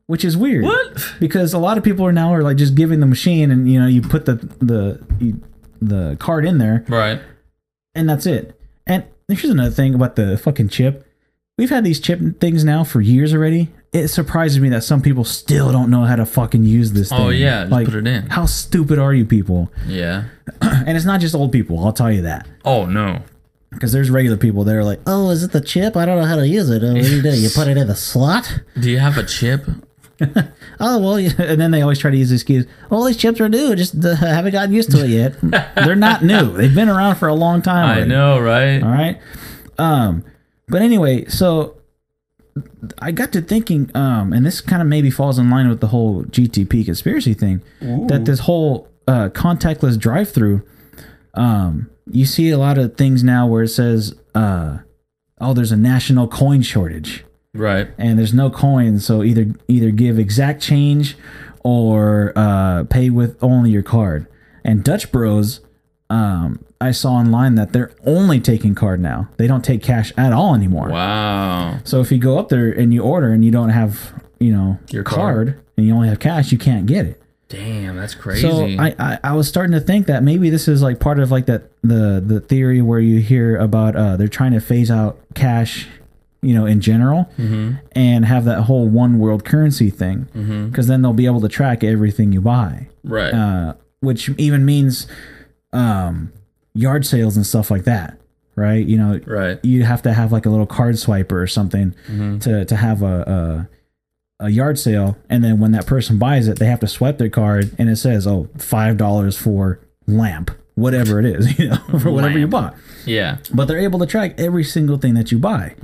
[0.06, 0.64] which is weird.
[0.64, 1.14] What?
[1.18, 3.80] Because a lot of people are now are like just giving the machine, and you
[3.80, 5.40] know you put the the you,
[5.88, 7.20] the card in there, right.
[7.94, 8.58] and that's it.
[8.86, 11.06] And here's another thing about the fucking chip.
[11.56, 13.70] We've had these chip things now for years already.
[13.92, 17.20] It surprises me that some people still don't know how to fucking use this thing.
[17.20, 18.26] Oh, yeah, just like, put it in.
[18.26, 19.70] How stupid are you people?
[19.86, 20.24] Yeah.
[20.60, 22.46] And it's not just old people, I'll tell you that.
[22.64, 23.22] Oh no.
[23.70, 25.96] Because there's regular people that are like, Oh, is it the chip?
[25.96, 26.84] I don't know how to use it.
[26.84, 27.30] Uh, what do you do?
[27.30, 28.60] You put it in the slot?
[28.78, 29.66] Do you have a chip?
[30.80, 31.32] oh, well, yeah.
[31.38, 34.04] and then they always try to use the excuse, oh, these chips are new, just
[34.04, 35.34] uh, haven't gotten used to it yet.
[35.74, 36.52] They're not new.
[36.52, 38.02] They've been around for a long time.
[38.02, 38.82] I know, right?
[38.82, 39.20] All right.
[39.78, 40.24] Um,
[40.68, 41.76] but anyway, so
[43.00, 45.88] I got to thinking, um, and this kind of maybe falls in line with the
[45.88, 47.62] whole GTP conspiracy thing,
[48.08, 50.62] that this whole uh, contactless drive-through,
[51.34, 54.78] um, you see a lot of things now where it says, uh,
[55.40, 57.24] "Oh, there's a national coin shortage."
[57.54, 57.88] Right.
[57.98, 61.16] and there's no coins so either either give exact change
[61.62, 64.26] or uh, pay with only your card
[64.64, 65.60] and dutch bros
[66.10, 70.32] um, i saw online that they're only taking card now they don't take cash at
[70.32, 71.78] all anymore Wow.
[71.84, 74.78] so if you go up there and you order and you don't have you know
[74.90, 75.60] Your card, card.
[75.76, 78.40] and you only have cash you can't get it Damn, that's crazy.
[78.40, 81.30] so I, I I was starting to think that maybe this is like part of
[81.30, 85.20] like that the the theory where you hear about uh they're trying to phase out
[85.34, 85.86] cash,
[86.44, 87.28] you know, in general,
[87.92, 90.28] and have that whole one world currency thing,
[90.70, 93.32] because then they'll be able to track everything you buy, right.
[93.32, 95.06] uh, which even means
[95.72, 96.32] um
[96.74, 98.18] yard sales and stuff like that,
[98.56, 98.84] right?
[98.86, 99.58] You know, right.
[99.64, 101.94] you have to have like a little card swiper or something
[102.40, 103.66] to to have a,
[104.40, 107.18] a a yard sale, and then when that person buys it, they have to swipe
[107.18, 111.98] their card, and it says, "Oh, five dollars for lamp, whatever it is, you know,
[112.00, 112.74] for whatever you bought."
[113.06, 113.38] Yeah.
[113.52, 115.74] But they're able to track every single thing that you buy.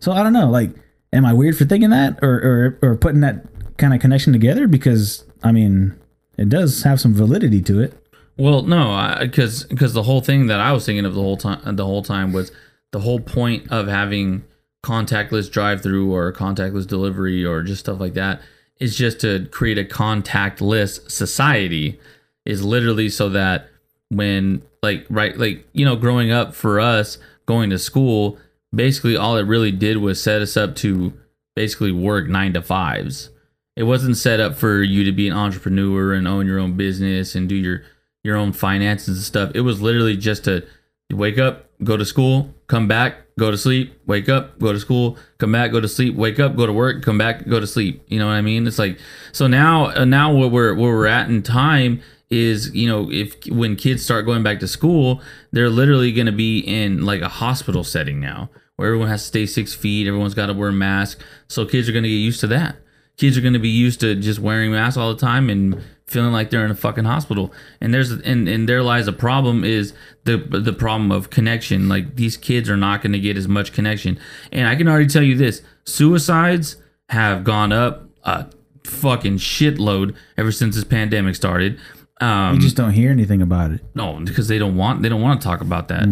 [0.00, 0.70] So I don't know, like,
[1.12, 3.44] am I weird for thinking that, or or or putting that
[3.76, 4.66] kind of connection together?
[4.66, 5.98] Because I mean,
[6.36, 7.94] it does have some validity to it.
[8.36, 11.60] Well, no, because because the whole thing that I was thinking of the whole time
[11.64, 12.52] uh, the whole time was
[12.92, 14.44] the whole point of having
[14.84, 18.40] contactless drive-through or contactless delivery or just stuff like that
[18.78, 21.98] is just to create a contactless society.
[22.44, 23.68] Is literally so that
[24.08, 28.38] when like right like you know growing up for us going to school
[28.74, 31.12] basically all it really did was set us up to
[31.56, 33.30] basically work nine to fives.
[33.76, 37.34] It wasn't set up for you to be an entrepreneur and own your own business
[37.34, 37.82] and do your
[38.24, 39.52] your own finances and stuff.
[39.54, 40.66] It was literally just to
[41.12, 45.16] wake up go to school come back go to sleep wake up go to school
[45.38, 48.02] come back go to sleep wake up go to work come back go to sleep.
[48.08, 48.66] You know what i mean?
[48.66, 48.98] It's like
[49.32, 53.34] so now uh, now where we're where we're at in time is you know if
[53.46, 57.28] when kids start going back to school they're literally going to be in like a
[57.28, 60.72] hospital setting now where everyone has to stay six feet everyone's got to wear a
[60.72, 62.76] mask so kids are going to get used to that.
[63.16, 66.32] Kids are going to be used to just wearing masks all the time and feeling
[66.32, 67.52] like they're in a fucking hospital.
[67.80, 69.92] And there's and, and there lies a problem is
[70.24, 71.88] the the problem of connection.
[71.88, 74.18] Like these kids are not going to get as much connection.
[74.50, 76.76] And i can already tell you this suicides
[77.10, 78.46] have gone up a
[78.84, 81.78] fucking shitload ever since this pandemic started.
[82.20, 83.80] Um You just don't hear anything about it.
[83.94, 86.04] no, because they don't want they don't want to talk about that.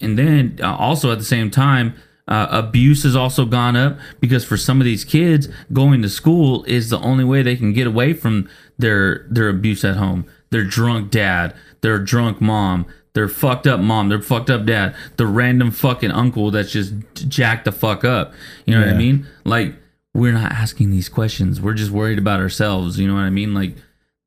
[0.00, 1.94] And then uh, also at the same time,
[2.26, 6.64] uh, abuse has also gone up because for some of these kids, going to school
[6.64, 8.48] is the only way they can get away from
[8.78, 10.26] their their abuse at home.
[10.50, 15.26] Their drunk dad, their drunk mom, their fucked up mom, their fucked up dad, the
[15.26, 16.94] random fucking uncle that's just
[17.28, 18.32] jacked the fuck up.
[18.64, 19.26] You know what I mean?
[19.44, 19.74] Like
[20.14, 21.60] we're not asking these questions.
[21.60, 22.98] We're just worried about ourselves.
[22.98, 23.52] You know what I mean?
[23.52, 23.74] Like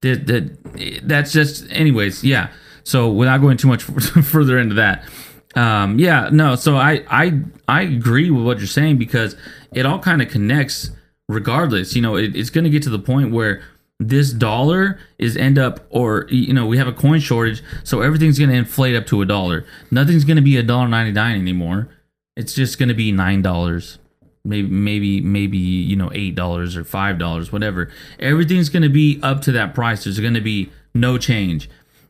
[0.02, 2.50] that that that's just anyways yeah
[2.84, 3.84] So without going too much
[4.24, 5.04] further into that,
[5.58, 6.56] um, yeah, no.
[6.56, 9.36] So I I I agree with what you're saying because
[9.74, 10.92] it all kind of connects.
[11.30, 13.62] Regardless, you know, it, it's going to get to the point where
[14.00, 18.38] this dollar is end up or you know we have a coin shortage so everything's
[18.38, 21.90] going to inflate up to a dollar nothing's going to be a dollar 99 anymore
[22.36, 23.98] it's just going to be nine dollars
[24.46, 27.90] maybe maybe maybe you know eight dollars or five dollars whatever
[28.20, 31.68] everything's going to be up to that price there's going to be no change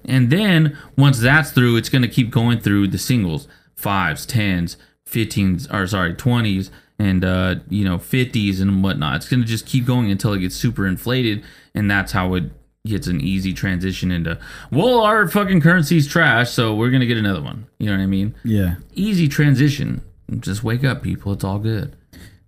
[0.08, 3.48] and then once that's through it's going to keep going through the singles.
[3.76, 4.78] Fives tens
[5.10, 9.18] 15s or sorry 20s and uh you know 50s and whatnot.
[9.18, 11.44] It's going to just keep going until it gets super inflated
[11.76, 12.46] and that's how it
[12.86, 14.40] gets an easy transition into
[14.72, 17.68] well our fucking currency's trash so we're going to get another one.
[17.80, 18.34] You know what i mean?
[18.44, 18.76] Yeah.
[18.96, 20.02] easy transition.
[20.40, 21.34] Just wake up people.
[21.34, 21.96] It's all good.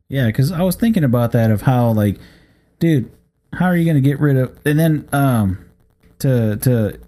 [0.09, 2.17] Yeah, because I was thinking about that of how like,
[2.79, 3.11] dude,
[3.53, 4.57] how are you gonna get rid of?
[4.65, 5.69] And then um,
[6.19, 6.99] to to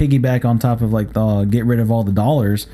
[0.00, 2.66] piggyback on top of like the get rid of all the dollars,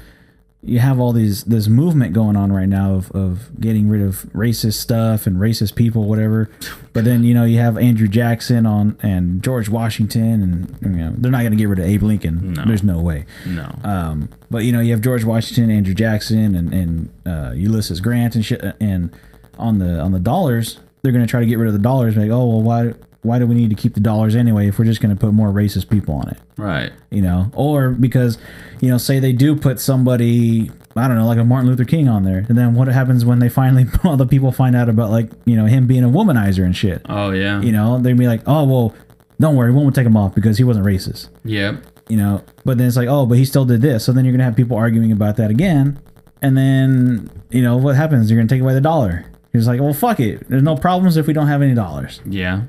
[0.63, 4.25] you have all these this movement going on right now of of getting rid of
[4.33, 6.49] racist stuff and racist people, whatever.
[6.93, 11.15] But then you know you have Andrew Jackson on and George Washington, and you know
[11.17, 12.55] they're not gonna get rid of Abe Lincoln.
[12.55, 12.65] No.
[12.65, 13.27] There's no way.
[13.47, 18.01] no Um, but you know, you have George Washington, Andrew Jackson, and and uh, Ulysses
[18.01, 18.63] Grant and shit.
[18.81, 19.15] And
[19.59, 22.17] on the on the dollars, they're gonna try to get rid of the dollars.
[22.17, 22.95] Like, oh well, why
[23.27, 25.49] why do we need to keep the dollars anyway if we're just gonna put more
[25.49, 26.39] racist people on it?
[26.57, 26.93] right.
[27.11, 28.39] You know, or because
[28.81, 30.71] you know, say they do put somebody.
[30.99, 33.39] I don't know, like a Martin Luther King on there, and then what happens when
[33.39, 36.65] they finally, all the people find out about like you know him being a womanizer
[36.65, 37.03] and shit?
[37.09, 37.61] oh yeah.
[37.61, 38.95] You know, they'd be like, oh well,
[39.39, 41.29] don't worry, we won't take him off because he wasn't racist.
[41.45, 41.83] Yep.
[42.09, 42.43] You know?
[42.65, 44.05] But then it's like oh but he still did this.
[44.05, 46.01] So then you're gonna have people arguing about that again
[46.43, 48.31] and then you know what happens?
[48.31, 49.27] You're gonna take away the dollar.
[49.53, 50.49] He's like well fuck it.
[50.49, 52.21] There's no problems if we don't have any dollars.
[52.25, 52.63] Yeah.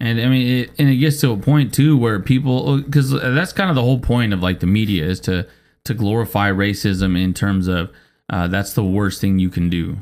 [0.00, 3.52] And I mean, it, and it gets to a point too where people, because that's
[3.52, 5.46] kind of the whole point of like the media is to
[5.84, 7.90] to glorify racism in terms of
[8.30, 9.98] uh, that's the worst thing you can do.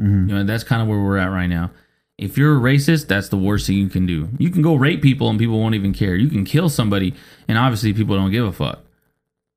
[0.00, 0.28] Mhm.
[0.28, 1.70] You know, that's kind of where we're at right now.
[2.18, 4.28] If you're a racist, that's the worst thing you can do.
[4.38, 6.14] You can go rape people and people won't even care.
[6.14, 7.14] You can kill somebody
[7.48, 8.80] and obviously people don't give a fuck.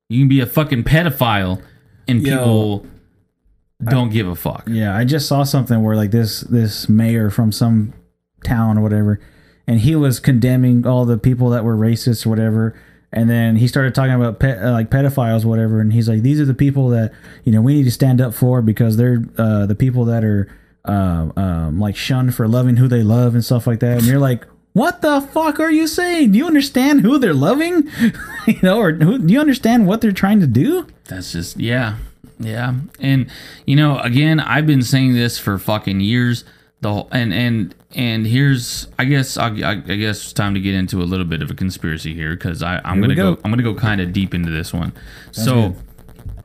[0.08, 1.62] You can be a fucking pedophile
[2.08, 2.86] and Yo, people
[3.84, 4.64] don't give a fuck.
[4.68, 7.92] yeah i just saw something where like this this mayor from some
[8.44, 9.20] town or whatever.
[9.66, 12.78] And he was condemning all the people that were racist or whatever.
[13.12, 15.80] And then he started talking about pet, uh, like pedophiles whatever.
[15.80, 17.12] And he's like these are the people that
[17.44, 20.48] you know we need to stand up for because they're uh, the people that are
[20.84, 23.98] uh, um, like shunned for loving who they love and stuff like that.
[23.98, 26.32] And you're like what the fuck are you saying?
[26.32, 27.90] Do you understand who they're loving?
[28.46, 30.86] You know or who, do you understand what they're trying to do?
[31.06, 31.96] That's just yeah,
[32.38, 32.74] yeah.
[33.00, 33.28] And
[33.66, 36.44] you know, again, I've been saying this for fucking years.
[36.86, 40.74] The and and and here's I guess I, I, I guess it's time to get
[40.74, 43.34] into a little bit of a conspiracy here because I I'm Here gonna go.
[43.34, 43.40] go.
[43.44, 44.92] I'm gonna go kind of deep into this one.
[45.32, 45.82] so good.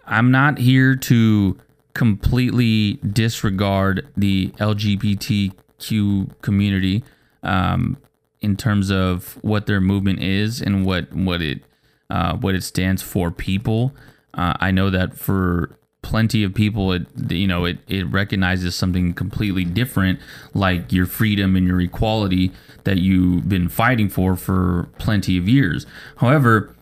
[0.08, 1.60] I'm not here to
[1.94, 7.04] completely disregard the LGBTQ community
[7.44, 7.98] um,
[8.40, 11.62] in terms of what their movement is and what what it
[12.10, 13.30] uh, what it stands for.
[13.30, 13.94] People,
[14.34, 19.14] uh, I know that for plenty of people, it you know it it recognizes something
[19.14, 20.20] completely different,
[20.54, 22.52] like your freedom and your equality
[22.84, 25.86] that you've been fighting for for plenty of years.
[26.18, 26.76] However,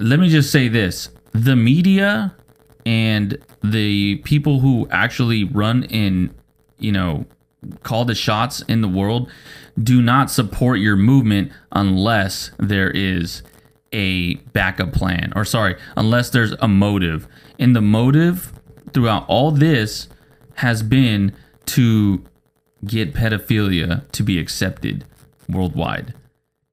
[0.00, 2.34] let me just say this the media
[2.86, 6.34] and the people who actually run and
[6.78, 7.26] you know
[7.82, 9.30] call the shots in the world
[9.82, 13.42] do not support your movement unless there is
[13.92, 17.26] a backup plan or sorry unless there's a motive
[17.58, 18.52] and the motive
[18.92, 20.08] throughout all this
[20.56, 21.34] has been
[21.66, 22.24] to
[22.84, 25.04] get pedophilia to be accepted
[25.48, 26.14] worldwide.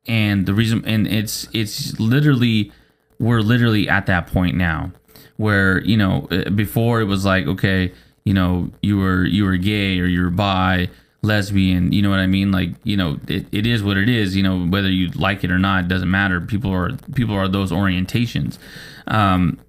[0.08, 2.72] And the reason and it's it's literally
[3.20, 4.92] we're literally at that point now
[5.38, 7.92] where you know uh, before it was like okay
[8.26, 10.90] you know you were you were gay or you were bi
[11.22, 12.52] lesbian you know what i mean?
[12.52, 15.52] Like you know it, it is what it is you know whether you like it
[15.52, 16.42] or not it doesn't matter.
[16.42, 18.58] People are people are those orientations.
[19.08, 19.60] Um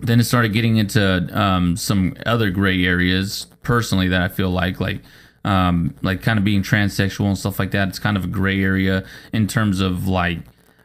[0.00, 4.80] then it started getting into um, some other gray areas personally that I feel like
[4.80, 5.00] like
[5.44, 7.88] um, like kind of being transsexual and stuff like that.
[7.88, 10.38] It's kind of a gray area in terms of like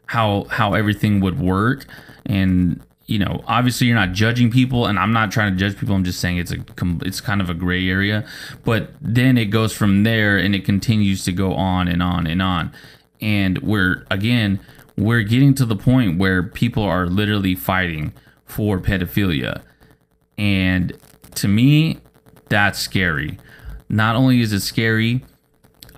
[0.07, 1.85] how how everything would work.
[2.25, 5.95] And you know obviously you're not judging people and I'm not trying to judge people.
[5.95, 6.57] I'm just saying it's a
[7.01, 8.27] it's kind of a gray area.
[8.63, 12.41] But then it goes from there and it continues to go on and on and
[12.41, 12.71] on.
[13.21, 14.59] And we're again
[14.97, 18.13] we're getting to the point where people are literally fighting
[18.49, 19.61] for pedophilia.
[20.37, 20.97] And
[21.35, 21.99] to me
[22.49, 23.37] that's scary.
[23.89, 25.23] Not only is it scary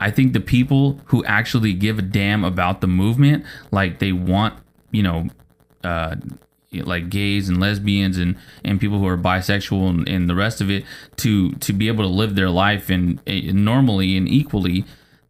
[0.01, 4.55] I think the people who actually give a damn about the movement, like they want,
[4.89, 5.27] you know,
[5.83, 6.15] uh,
[6.71, 8.35] like gays and lesbians and
[8.65, 10.85] and people who are bisexual and, and the rest of it
[11.17, 14.85] to to be able to live their life and, and normally and equally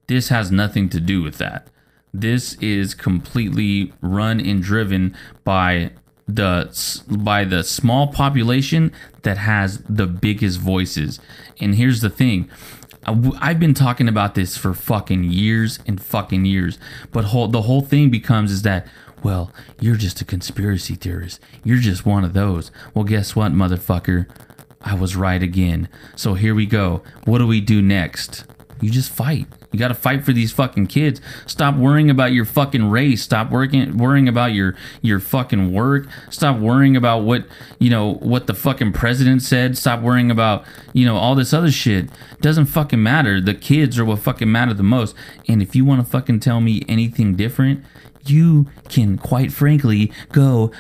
[0.07, 1.67] this has nothing to do with that.
[2.13, 5.91] This is completely run and driven by
[6.27, 6.71] the
[7.07, 8.91] by the small population
[9.23, 11.19] that has the biggest voices
[11.59, 12.49] and here's the thing
[13.05, 16.77] I've been talking about this for fucking years and fucking years,
[17.11, 18.85] but whole, the whole thing becomes is that,
[19.23, 21.39] well, you're just a conspiracy theorist.
[21.63, 22.69] You're just one of those.
[22.93, 24.27] Well, guess what, motherfucker?
[24.83, 25.89] I was right again.
[26.15, 27.01] So here we go.
[27.25, 28.45] What do we do next?
[28.81, 29.47] You just fight.
[29.71, 31.21] You got to fight for these fucking kids.
[31.45, 33.23] Stop worrying about your fucking race.
[33.23, 36.07] Stop working worrying about your your fucking work.
[36.29, 37.45] Stop worrying about what,
[37.79, 39.77] you know, what the fucking president said.
[39.77, 42.09] Stop worrying about, you know, all this other shit.
[42.41, 43.39] Doesn't fucking matter.
[43.39, 45.15] The kids are what fucking matter the most.
[45.47, 47.83] And if you want to fucking tell me anything different,
[48.25, 50.71] you can quite frankly go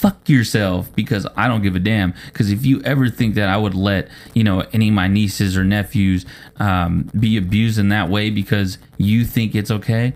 [0.00, 2.14] fuck yourself because I don't give a damn.
[2.26, 5.58] Because if you ever think that I would let you know any of my nieces
[5.58, 6.24] or nephews
[6.56, 10.14] um, be abused in that way because you think it's okay,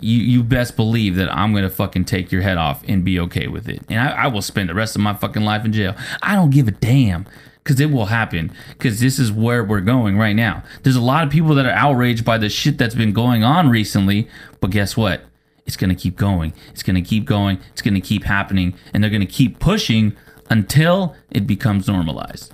[0.00, 3.48] you you best believe that I'm gonna fucking take your head off and be okay
[3.48, 5.94] with it, and I, I will spend the rest of my fucking life in jail.
[6.22, 7.26] I don't give a damn.
[7.64, 8.50] Cause it will happen.
[8.80, 10.64] Cause this is where we're going right now.
[10.82, 13.70] There's a lot of people that are outraged by the shit that's been going on
[13.70, 14.26] recently.
[14.60, 15.22] But guess what?
[15.64, 16.52] It's going to keep going.
[16.70, 17.58] It's going to keep going.
[17.72, 18.74] It's going to keep happening.
[18.92, 20.16] And they're going to keep pushing
[20.50, 22.52] until it becomes normalized.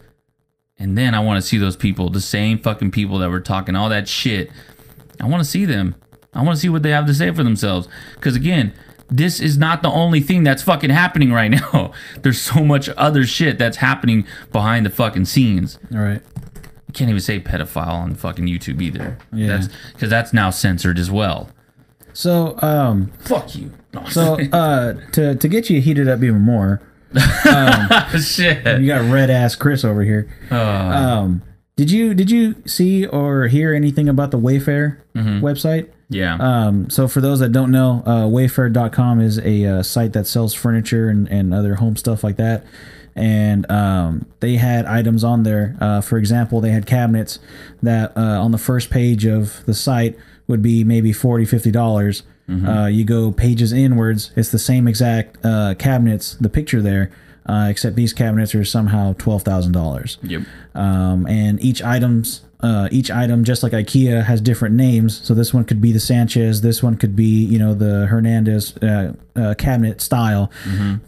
[0.78, 3.74] And then I want to see those people, the same fucking people that were talking
[3.74, 4.50] all that shit.
[5.20, 5.96] I want to see them.
[6.32, 7.88] I want to see what they have to say for themselves.
[8.14, 8.72] Because again,
[9.11, 11.92] this is not the only thing that's fucking happening right now.
[12.22, 15.78] There's so much other shit that's happening behind the fucking scenes.
[15.92, 16.22] All right.
[16.86, 19.18] You can't even say pedophile on fucking YouTube either.
[19.32, 19.48] Yeah.
[19.48, 21.50] That's because that's now censored as well.
[22.18, 23.72] So, um, Fuck you.
[24.10, 26.82] So uh, to to get you heated up even more,
[28.20, 28.80] shit.
[28.80, 30.28] you got red ass Chris over here.
[30.50, 31.42] Um,
[31.76, 35.90] did you did you see or hear anything about the Wayfair website?
[36.08, 36.36] Yeah.
[36.40, 40.54] Um, so for those that don't know, uh, Wayfair.com is a uh, site that sells
[40.54, 42.64] furniture and, and other home stuff like that.
[43.14, 45.76] And um, they had items on there.
[45.80, 47.38] Uh, for example, they had cabinets
[47.80, 50.18] that uh, on the first page of the site
[50.49, 52.22] would be maybe 40 50 dollars.
[52.66, 57.11] Uh, you go pages inwards, it's the same exact uh, cabinets, the picture there,
[57.44, 60.16] uh, except these cabinets are somehow twelve thousand dollars.
[60.22, 60.42] Yep.
[60.74, 65.20] um, and each items uh, each item just like ikea has different names.
[65.26, 66.62] So this one could be the sanchez.
[66.62, 70.51] This one could be you know the hernandez uh, uh, cabinet style.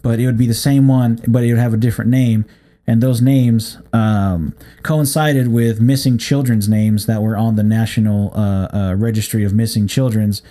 [0.03, 2.45] But it would be the same one but it would have a different name
[2.91, 8.67] and those names um, coincided with missing children's names that were on the national uh,
[8.73, 10.41] uh, registry of missing children's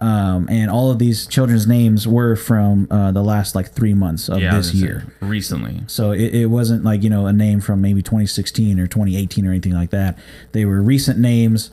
[0.00, 4.28] um, and all of these children's names were from uh, the last like three months
[4.28, 4.56] of Yeah.
[4.56, 5.82] This year recently.
[5.86, 9.50] so it, it wasn't like, you know, a name from maybe 2016 or 2018 or
[9.50, 10.18] anything like that.
[10.50, 11.70] They were recent names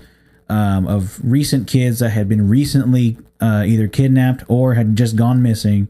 [0.48, 5.42] um, of recent kids that had been recently uh, either kidnapped or had just gone
[5.42, 5.88] missing.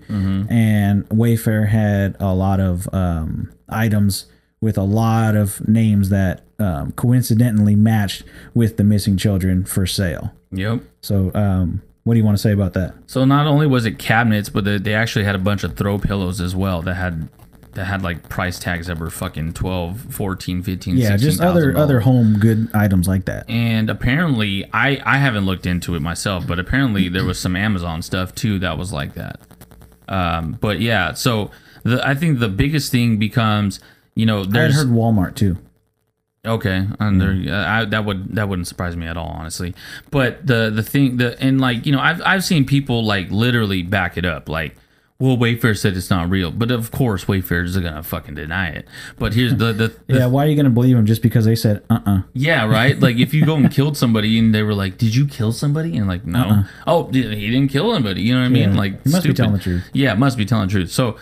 [0.50, 4.26] And Wayfair had a lot of um, items
[4.62, 10.34] with a lot of names that um, coincidentally matched with the missing children for sale.
[10.52, 10.82] Yep.
[11.02, 12.96] So, um, what do you want to say about that?
[13.06, 16.00] So not only was it cabinets, but they, they actually had a bunch of throw
[16.00, 17.30] pillows as well that had
[17.74, 22.00] that had like price tags that were fucking 12, 14, 15, Yeah, just other other
[22.00, 23.48] home good items like that.
[23.50, 28.02] And apparently, I I haven't looked into it myself, but apparently there was some Amazon
[28.02, 29.40] stuff too that was like that.
[30.08, 31.52] Um, but yeah, so
[31.84, 33.80] the I think the biggest thing becomes,
[34.16, 35.58] you know, I heard Walmart too.
[36.46, 39.76] Okay, and there, uh, I, that would that wouldn't surprise me at all, honestly.
[40.10, 43.84] But the the thing, the and like you know, I've I've seen people like literally
[43.84, 44.78] back it up, like,
[45.20, 48.88] well, Wayfair said it's not real, but of course Wayfair is gonna fucking deny it.
[49.18, 51.44] But here's the the, the Yeah, why are you going to believe them just because
[51.44, 52.98] they said uh uh yeah, right.
[52.98, 55.98] Like if you go and killed somebody and they were like, "Did you kill somebody?"
[55.98, 58.22] and like, no, oh, he didn't kill anybody.
[58.22, 58.72] You know what I mean?
[58.72, 58.78] Yeah.
[58.78, 59.36] Like, He must be stupid.
[59.36, 59.90] telling the truth.
[59.92, 60.92] Yeah, must be telling the truth.
[60.92, 61.18] So,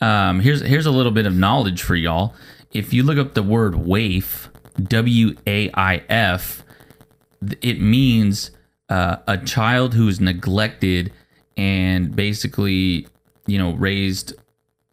[0.00, 2.34] um, here's here's a little bit of knowledge for y'all.
[2.72, 4.50] If you look up the word waif,
[4.82, 6.62] W A I F,
[7.62, 8.50] it means
[8.88, 11.12] uh, a child who is neglected
[11.56, 13.06] and basically,
[13.46, 14.34] you know, raised,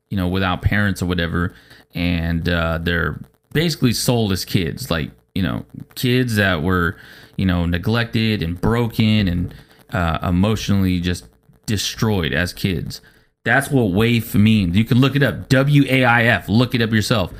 [0.10, 1.54] you know, without parents or whatever,
[1.94, 3.20] and uh, they're
[3.52, 6.96] basically soulless kids, like you know, kids that were,
[7.38, 9.54] you know, neglected and broken and
[9.92, 11.26] uh, emotionally just
[11.66, 13.02] destroyed as kids.
[13.46, 14.78] That's what waif means.
[14.78, 15.50] You can look it up.
[15.50, 16.48] W A I F.
[16.48, 17.34] Look it up yourself.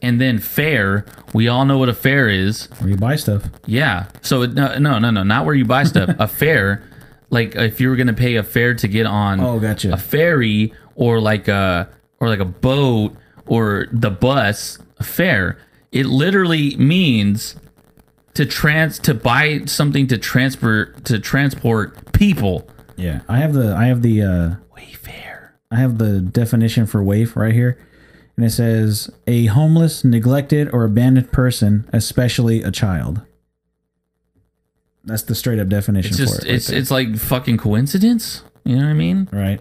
[0.00, 2.66] And then fair, we all know what a fair is.
[2.78, 3.42] where you buy stuff.
[3.66, 4.06] Yeah.
[4.22, 6.14] So it, no, no, no, no, not where you buy stuff.
[6.18, 6.82] a fare,
[7.30, 9.92] like if you were gonna pay a fare to get on Oh, gotcha.
[9.92, 11.88] a ferry or like a
[12.20, 15.58] or like a boat or the bus a fare.
[15.90, 17.56] It literally means
[18.34, 22.70] to trans to buy something to transfer to transport people.
[22.96, 24.54] Yeah, I have the I have the uh.
[25.70, 27.78] I have the definition for waif right here,
[28.36, 33.22] and it says a homeless, neglected, or abandoned person, especially a child.
[35.04, 36.44] That's the straight up definition It's for it.
[36.44, 36.78] right it's there.
[36.78, 38.42] it's like fucking coincidence.
[38.64, 39.28] You know what I mean?
[39.32, 39.60] right.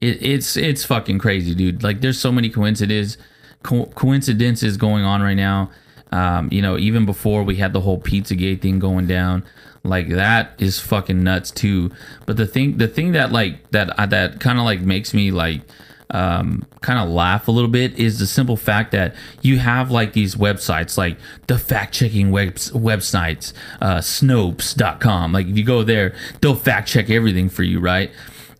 [0.00, 1.82] It, it's it's fucking crazy, dude.
[1.82, 3.18] Like there's so many coincidences
[3.62, 5.70] co- coincidences going on right now.
[6.10, 9.44] Um, you know, even before we had the whole Pizzagate thing going down,
[9.84, 11.90] like that is fucking nuts too.
[12.26, 15.30] But the thing the thing that like that uh, that kind of like makes me
[15.30, 15.62] like
[16.10, 20.12] um, kind of laugh a little bit is the simple fact that you have like
[20.12, 21.16] these websites like
[21.46, 27.08] the fact checking webs websites uh, snopes.com like if you go there they'll fact check
[27.08, 28.10] everything for you right?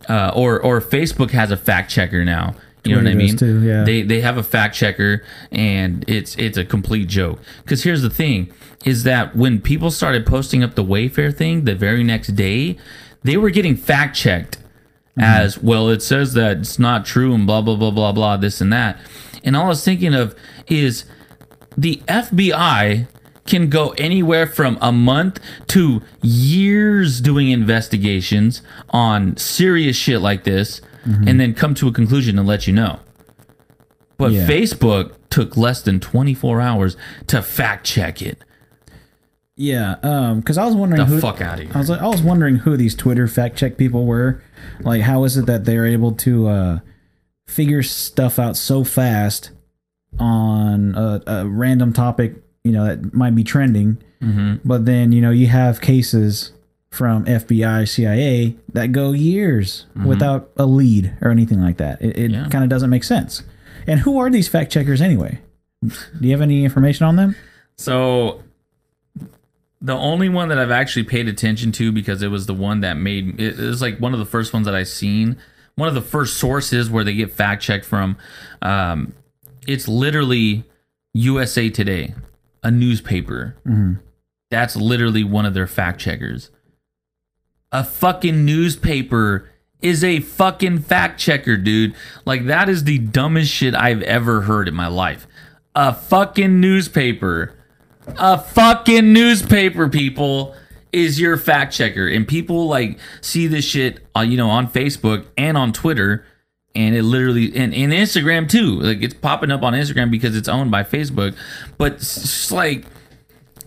[0.09, 2.53] Uh, or or facebook has a fact checker now
[2.85, 3.37] you know what i mean?
[3.37, 3.83] too, yeah.
[3.83, 7.39] they they have a fact checker and it's it's a complete joke.
[7.63, 8.51] Because here's the thing
[8.85, 12.77] is that when people started posting up the wayfair thing the very next day
[13.23, 15.21] they were getting fact checked mm-hmm.
[15.21, 18.59] as well it says that it's not true and blah blah blah blah blah this
[18.59, 18.97] and that.
[19.45, 20.35] And all i was thinking of
[20.67, 21.05] is
[21.77, 23.07] the fbi
[23.45, 30.81] can go anywhere from a month to years doing investigations on serious shit like this
[31.05, 32.99] and then come to a conclusion and let you know
[34.17, 34.47] but Yeah.
[34.47, 36.95] facebook took less than 24 hours
[37.27, 38.37] to fact check it
[39.55, 42.01] Yeah, um, because I was wondering the who fuck out of here I was like,
[42.01, 44.41] I was wondering who these Twitter fact check people were.
[44.79, 46.79] Like, how is it that they're able to uh,
[47.45, 49.51] figure stuff out so fast
[50.19, 54.55] on a, a random topic, you know, that might be trending, Mm-hmm.
[54.65, 56.53] but then you know you have cases
[56.93, 61.99] from FBI, CIA that go years without a lead or anything like that.
[62.01, 62.43] It, it Mm-hmm.
[62.43, 62.49] Yeah.
[62.49, 63.41] kind of doesn't make sense.
[63.87, 65.39] And who are these fact checkers anyway?
[65.83, 65.91] Do
[66.21, 67.35] you have any information on them?
[67.77, 68.43] So
[69.81, 72.95] the only one that I've actually paid attention to because it was the one that
[72.95, 75.35] made it was like one of the first ones that I've seen.
[75.75, 78.15] One of the first sources where they get fact checked from.
[78.61, 79.13] Um,
[79.67, 80.63] it's literally
[81.15, 82.13] USA Today,
[82.61, 83.55] a newspaper.
[84.51, 86.51] That's literally one of their fact checkers.
[87.73, 89.49] A fucking newspaper
[89.81, 91.95] is a fucking fact checker, dude.
[92.23, 95.27] Like that is the dumbest shit I've ever heard in my life.
[95.75, 97.55] A fucking newspaper.
[98.17, 100.55] A fucking newspaper people
[100.91, 102.07] is your fact checker.
[102.07, 106.25] And people like see this shit uh, you know on facebook and on twitter
[106.75, 108.79] and it literally and, and instagram too.
[108.81, 111.35] Like it's popping up on instagram because it's owned by facebook.
[111.77, 112.01] But
[112.51, 112.85] like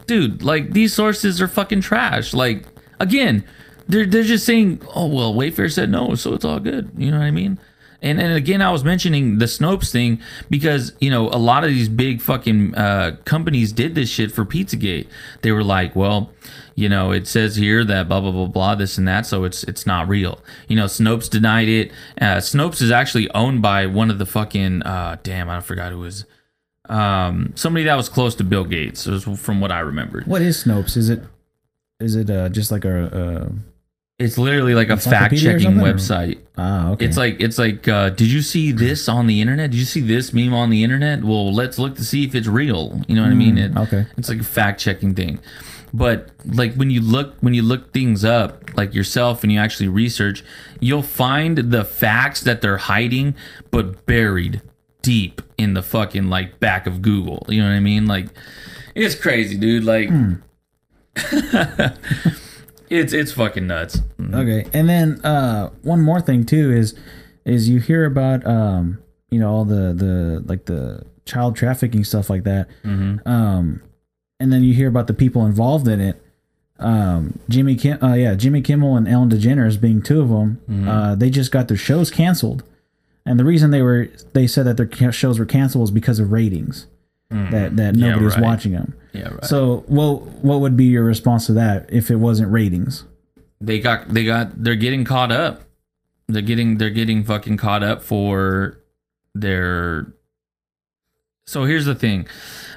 [0.06, 2.32] dude like these sources are fucking trash.
[2.32, 2.64] Like
[3.00, 3.44] again
[3.88, 7.18] they're, they're just saying oh well wayfair said no so it's all good you know
[7.18, 7.58] what i mean
[8.02, 10.20] and and again, I was mentioning the Snopes thing
[10.50, 14.44] because you know a lot of these big fucking uh, companies did this shit for
[14.44, 15.08] Pizzagate.
[15.42, 16.30] They were like, well,
[16.74, 19.64] you know, it says here that blah blah blah blah this and that, so it's
[19.64, 20.40] it's not real.
[20.68, 21.90] You know, Snopes denied it.
[22.20, 25.98] Uh, Snopes is actually owned by one of the fucking uh, damn, I forgot who
[26.00, 26.24] was.
[26.88, 29.08] Um, somebody that was close to Bill Gates,
[29.40, 30.28] from what I remembered.
[30.28, 30.96] What is Snopes?
[30.96, 31.22] Is it
[31.98, 33.50] is it uh, just like a,
[34.18, 36.38] It's literally like a fact checking website.
[36.56, 37.04] ah okay?
[37.04, 39.72] It's like it's like uh, did you see this on the internet?
[39.72, 41.22] Did you see this meme on the internet?
[41.22, 43.02] Well, let's look to see if it's real.
[43.08, 43.58] You know what I mean?
[43.58, 44.06] It, okay.
[44.16, 45.38] It's like a fact checking thing.
[45.92, 49.88] But like when you look when you look things up like yourself and you actually
[49.88, 50.42] research,
[50.80, 53.34] you'll find the facts that they're hiding
[53.70, 54.62] but buried
[55.02, 57.44] deep in the fucking like back of Google.
[57.48, 58.06] You know what I mean?
[58.06, 58.28] Like
[58.94, 59.84] it's crazy, dude.
[59.84, 60.08] Like
[62.90, 64.00] it's it's fucking nuts.
[64.34, 66.94] Okay, and then uh, one more thing too is
[67.44, 68.98] is you hear about um,
[69.30, 72.68] you know all the the like the child trafficking stuff like that,
[73.26, 73.82] um,
[74.40, 76.22] and then you hear about the people involved in it.
[76.78, 80.60] Um, Jimmy Kim, uh, yeah, Jimmy Kimmel and Ellen DeGeneres being two of them.
[80.88, 82.62] Uh, they just got their shows canceled,
[83.24, 86.32] and the reason they were they said that their shows were canceled was because of
[86.32, 86.86] ratings.
[87.30, 88.94] That that Yeah, nobody was watching them.
[89.12, 89.44] Yeah, right.
[89.44, 93.04] So, what what would be your response to that if it wasn't ratings?
[93.60, 95.62] they got they got they're getting caught up
[96.28, 98.78] they're getting they're getting fucking caught up for
[99.34, 100.12] their
[101.46, 102.26] so here's the thing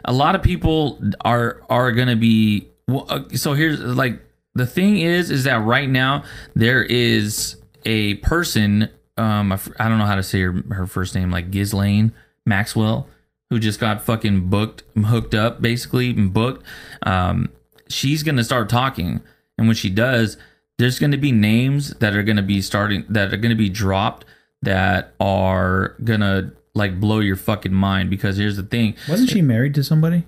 [0.05, 4.19] a lot of people are are gonna be uh, so here's like
[4.55, 6.23] the thing is is that right now
[6.55, 11.31] there is a person um I don't know how to say her, her first name
[11.31, 12.13] like Ghislaine
[12.45, 13.07] Maxwell
[13.49, 16.63] who just got fucking booked hooked up basically and booked
[17.03, 17.49] um
[17.87, 19.21] she's gonna start talking
[19.57, 20.37] and when she does
[20.77, 23.55] there's going to be names that are going to be starting that are going to
[23.55, 24.25] be dropped
[24.61, 28.95] that are gonna like blow your fucking mind because here's the thing.
[29.09, 30.23] Wasn't she married to somebody?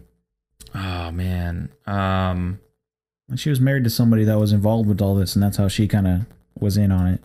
[0.75, 1.69] Oh man.
[1.87, 2.59] Um
[3.35, 5.87] She was married to somebody that was involved with all this, and that's how she
[5.87, 6.25] kind of
[6.59, 7.23] was in on it.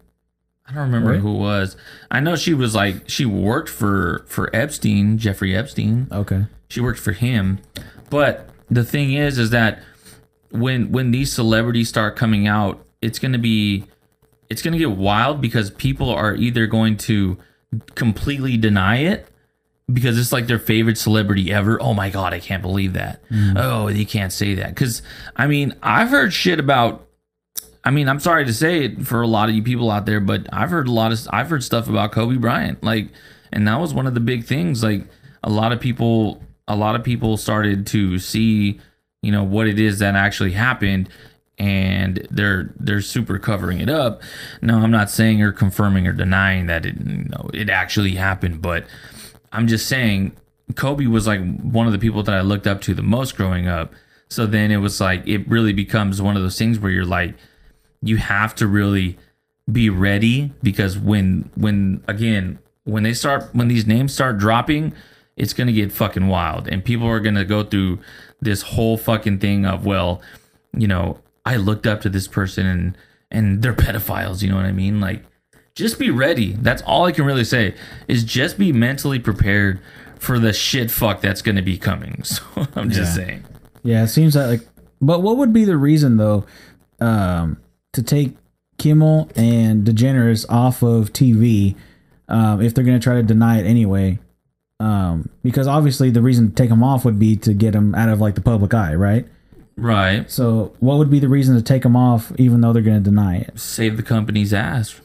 [0.69, 1.21] I don't remember Right.
[1.21, 1.77] who it was.
[2.11, 6.09] I know she was like she worked for for Epstein, Jeffrey Epstein.
[6.11, 6.47] Okay.
[6.69, 7.59] She worked for him.
[8.11, 9.81] But the thing is is that
[10.51, 13.85] when when these celebrities start coming out, it's going to be
[14.51, 17.37] it's going to get wild because people are either going to
[17.95, 19.29] completely deny it
[19.93, 21.81] because it's like their favorite celebrity ever.
[21.81, 23.23] Oh my god, I can't believe that.
[23.31, 23.55] Mm.
[23.57, 25.03] Oh, you can't say that cuz
[25.37, 27.06] I mean, I've heard shit about
[27.87, 30.19] I mean, I'm sorry to say it for a lot of you people out there,
[30.19, 33.11] but I've heard a lot of I've heard stuff about Kobe Bryant, like,
[33.53, 34.83] and that was one of the big things.
[34.83, 35.07] Like,
[35.45, 38.81] a lot of people, a lot of people started to see,
[39.23, 41.09] you know, what it is that actually happened,
[41.59, 44.21] and they're they're super covering it up.
[44.61, 48.61] No, I'm not saying or confirming or denying that it, you know, it actually happened,
[48.61, 48.85] but
[49.53, 50.33] I'm just saying
[50.75, 53.69] Kobe was like one of the people that I looked up to the most growing
[53.69, 53.93] up.
[54.29, 57.37] So then it was like it really becomes one of those things where you're like
[58.09, 59.19] you have to really
[59.71, 64.93] be ready because when when again when they start when these names start dropping
[65.37, 67.99] it's going to get fucking wild and people are going to go through
[68.41, 70.21] this whole fucking thing of well
[70.77, 72.97] you know i looked up to this person and
[73.31, 75.25] and they're pedophiles you know what i mean like
[75.75, 77.75] just be ready that's all i can really say
[78.07, 79.81] is just be mentally prepared
[80.19, 82.43] for the shit fuck that's going to be coming so
[82.77, 83.25] i'm just Yeah.
[83.27, 83.45] saying
[83.83, 84.61] Yeah, it seems that like.
[85.01, 86.47] But what would be the reason though,
[87.01, 87.59] um,
[87.97, 88.37] to take
[88.79, 91.75] Kimmel and DeGeneres off of TV,
[92.29, 94.19] um, if they're going to try to deny it anyway?
[94.79, 98.09] Um, because obviously the reason to take them off would be to get them out
[98.09, 99.27] of like the public eye, right?
[99.77, 103.03] right So what would be the reason to take them off, even though they're going
[103.03, 103.59] to deny it?
[103.59, 105.01] save the company's ass.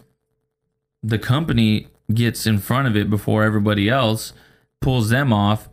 [1.04, 4.34] The company gets in front of it before everybody else,
[4.82, 5.70] pulls them off,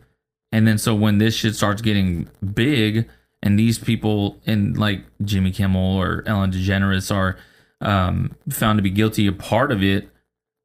[0.51, 3.07] and then so when this shit starts getting big,
[3.41, 7.37] and these people in like Jimmy Kimmel or Ellen DeGeneres are
[7.81, 10.09] um, found to be guilty of part of it,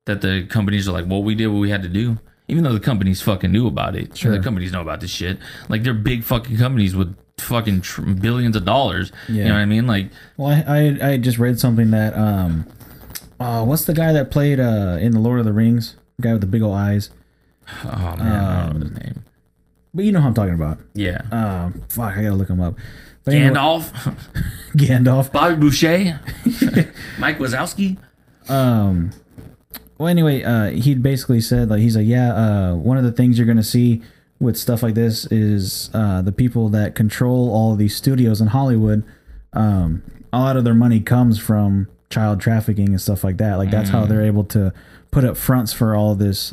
[0.06, 2.18] that the companies are like, well, we did what we had to do.
[2.48, 4.30] Even though the companies fucking knew about it, Sure.
[4.36, 5.38] the companies know about this shit.
[5.70, 9.12] Like they're big fucking companies with fucking tr- billions of dollars.
[9.28, 9.34] Yeah.
[9.34, 9.86] You know what I mean?
[9.86, 12.66] Like Well, I, I I just read something that um,
[13.40, 15.96] uh, what's the guy that played uh in the Lord of the Rings?
[16.18, 17.08] The guy with the big old eyes.
[17.84, 19.24] Oh man, I don't know his name.
[19.94, 20.78] But you know who I'm talking about.
[20.94, 22.74] Yeah, Um, fuck, I gotta look him up.
[23.24, 23.90] But Gandalf,
[24.76, 25.32] Gandalf.
[25.32, 26.20] Bobby Boucher,
[27.18, 27.96] Mike Wazowski.
[28.48, 29.12] Um,
[29.98, 33.38] well, anyway, uh, he basically said like he's like, yeah, uh, one of the things
[33.38, 34.02] you're gonna see
[34.40, 38.48] with stuff like this is uh, the people that control all of these studios in
[38.48, 39.04] Hollywood.
[39.52, 43.54] Um, a lot of their money comes from child trafficking and stuff like that.
[43.56, 44.72] Like that's how they're able to
[45.12, 46.52] put up fronts for all this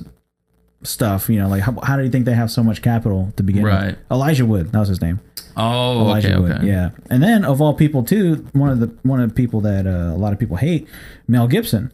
[0.84, 1.30] stuff.
[1.30, 3.64] You know, like how, how do you think they have so much capital to begin
[3.64, 3.88] Right.
[3.88, 3.98] with?
[4.12, 5.20] Elijah Wood, that was his name.
[5.58, 6.52] Oh, Elijah okay, Wood.
[6.54, 6.68] okay.
[6.68, 9.86] Yeah, and then of all people too, one of the one of the people that
[9.86, 10.88] uh, a lot of people hate,
[11.28, 11.92] Mel Gibson.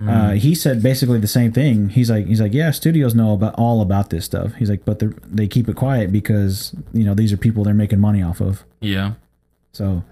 [0.00, 0.10] Mm.
[0.10, 1.88] Uh, he said basically the same thing.
[1.88, 4.52] He's like, he's like, yeah, studios know about all about this stuff.
[4.56, 7.72] He's like, but they they keep it quiet because you know these are people they're
[7.72, 8.64] making money off of.
[8.80, 9.12] Yeah,
[9.72, 10.04] So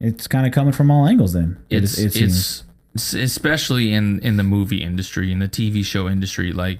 [0.00, 1.32] it's kind of coming from all angles.
[1.32, 2.62] Then it's it it's
[2.94, 6.52] it's especially in in the movie industry in the TV show industry.
[6.52, 6.78] Like,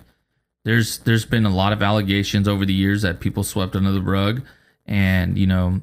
[0.64, 4.00] there's there's been a lot of allegations over the years that people swept under the
[4.00, 4.42] rug,
[4.86, 5.80] and you know,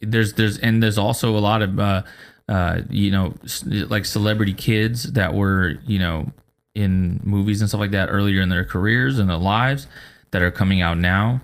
[0.00, 2.02] there's there's and there's also a lot of uh,
[2.48, 3.34] uh, you know,
[3.88, 6.30] like celebrity kids that were you know
[6.74, 9.86] in movies and stuff like that earlier in their careers and their lives
[10.30, 11.40] that are coming out now.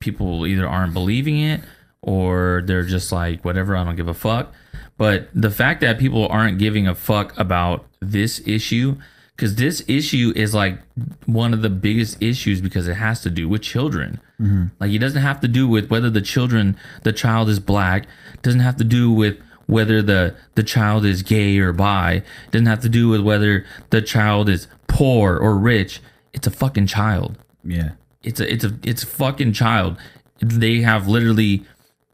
[0.00, 1.60] People either aren't believing it
[2.02, 4.52] or they're just like whatever, I don't give a fuck.
[4.96, 8.96] But the fact that people aren't giving a fuck about this issue
[9.36, 10.78] because this issue is like
[11.26, 14.20] one of the biggest issues because it has to do with children.
[14.40, 14.66] Mm-hmm.
[14.78, 18.06] Like it doesn't have to do with whether the children, the child is black.
[18.42, 22.22] Doesn't have to do with whether the the child is gay or bi.
[22.50, 26.00] Doesn't have to do with whether the child is poor or rich.
[26.32, 27.38] It's a fucking child.
[27.64, 29.96] yeah, It's a it's a it's a fucking child.
[30.40, 31.64] They have literally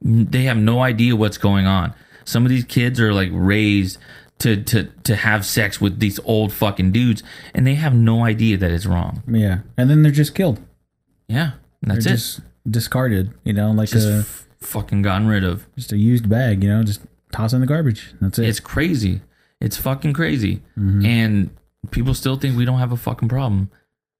[0.02, 1.92] they have no idea what's going on.
[2.24, 3.98] Some of these kids are like raised
[4.40, 7.22] to to to have sex with these old fucking dudes
[7.54, 9.22] and they have no idea that it's wrong.
[9.28, 10.60] yeah, and then they're just killed.
[11.28, 11.52] Yeah.
[11.82, 12.16] That's they're it.
[12.16, 13.32] just discarded.
[13.44, 15.66] You know, like just a f- fucking gotten rid of.
[15.76, 16.62] just a used bag.
[16.64, 17.00] You know, just
[17.32, 18.12] toss in the garbage.
[18.20, 18.48] That's it.
[18.48, 19.22] It's crazy.
[19.60, 20.56] It's fucking crazy.
[20.78, 21.04] Mm-hmm.
[21.06, 21.50] And
[21.90, 23.70] people still think we don't have a fucking problem.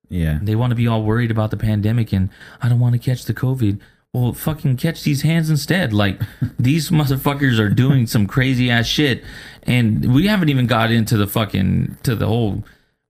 [0.09, 2.31] yeah, They want to be all worried about the pandemic and
[2.63, 3.79] I don't want to catch the COVID.
[4.13, 5.93] Well, fucking catch these hands instead.
[5.93, 6.21] Like
[6.59, 9.23] these motherfuckers are doing some crazy ass shit,
[9.63, 12.65] and we haven't even got into the fucking to the whole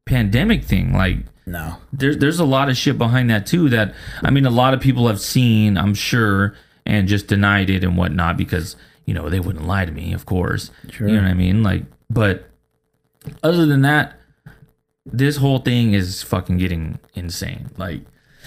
[0.04, 0.92] pandemic thing.
[0.92, 1.76] Like No.
[1.92, 3.70] there's there's a lot of shit behind that too.
[3.70, 7.82] That I mean, a lot of people have seen, I'm sure, and just denied it
[7.82, 8.76] and whatnot because
[9.06, 10.70] you know they wouldn't lie to me, of course.
[10.90, 11.08] Sure.
[11.08, 11.62] You know what I mean?
[11.62, 12.46] Like, but
[13.42, 14.16] other than that,
[15.06, 17.70] this whole thing is fucking getting insane.
[17.78, 18.02] Like,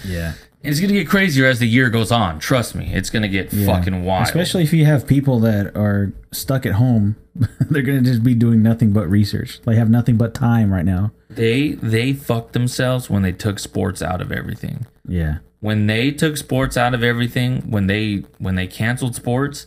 [0.06, 0.34] Yeah.
[0.64, 2.38] And it's gonna get crazier as the year goes on.
[2.38, 3.66] Trust me, it's gonna get Yeah.
[3.66, 4.26] fucking wild.
[4.26, 7.16] Especially if you have people that are stuck at home,
[7.70, 9.60] they're gonna just be doing nothing but research.
[9.64, 11.12] They have nothing but time right now.
[11.28, 14.86] they they fucked themselves when they took sports out of everything.
[15.06, 15.38] Yeah.
[15.60, 19.66] when they took sports out of everything when they when they canceled sports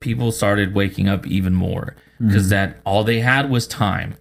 [0.00, 2.50] people started waking up even more because mm-hmm.
[2.50, 4.16] that all they had was time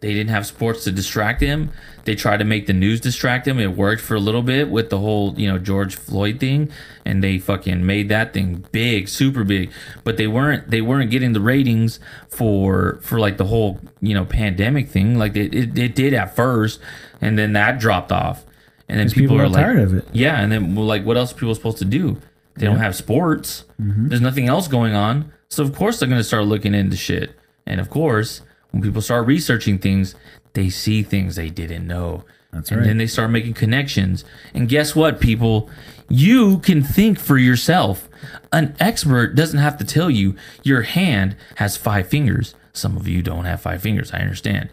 [0.00, 1.70] they didn't have sports to distract them
[2.04, 4.90] they tried to make the news distract them it worked for a little bit with
[4.90, 6.70] the whole you know george floyd thing
[7.06, 9.70] and they fucking made that thing big super big
[10.04, 14.24] but they weren't they weren't getting the ratings for for like the whole you know
[14.24, 16.78] pandemic thing like it, it, it did at first
[17.22, 18.44] and then that dropped off
[18.88, 20.06] and then people, people are like tired of it.
[20.12, 22.18] yeah, and then well, like, what else are people supposed to do?
[22.54, 23.64] They don't have sports.
[23.80, 24.08] Mm-hmm.
[24.08, 27.36] There's nothing else going on, so of course they're gonna start looking into shit.
[27.66, 28.40] And of course,
[28.70, 30.14] when people start researching things,
[30.54, 32.24] they see things they didn't know.
[32.52, 32.86] That's and right.
[32.86, 34.24] then they start making connections.
[34.54, 35.68] And guess what, people?
[36.08, 38.08] You can think for yourself.
[38.52, 42.54] An expert doesn't have to tell you your hand has five fingers.
[42.72, 44.12] Some of you don't have five fingers.
[44.12, 44.70] I understand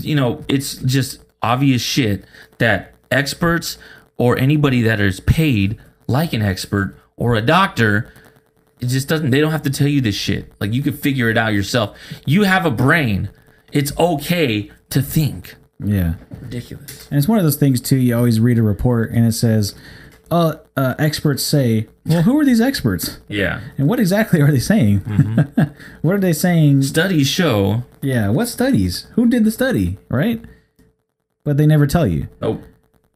[0.00, 2.24] you know, it's just obvious shit
[2.58, 3.78] that experts
[4.16, 8.12] or anybody that is paid like an expert or a doctor,
[8.84, 10.52] it just doesn't, they don't have to tell you this shit.
[10.60, 11.96] Like you can figure it out yourself.
[12.26, 13.30] You have a brain.
[13.72, 15.56] It's okay to think.
[15.84, 16.14] Yeah.
[16.40, 17.08] Ridiculous.
[17.08, 17.96] And it's one of those things too.
[17.96, 19.74] You always read a report and it says,
[20.30, 23.18] "Uh, uh experts say." Well, who are these experts?
[23.28, 23.60] Yeah.
[23.76, 24.98] And what exactly are they saying?
[26.02, 26.82] what are they saying?
[26.82, 28.28] Studies show, Yeah.
[28.28, 29.08] What studies?
[29.14, 29.98] Who did the study?
[30.08, 30.40] Right.
[31.42, 32.28] But they never tell you.
[32.40, 32.62] oh,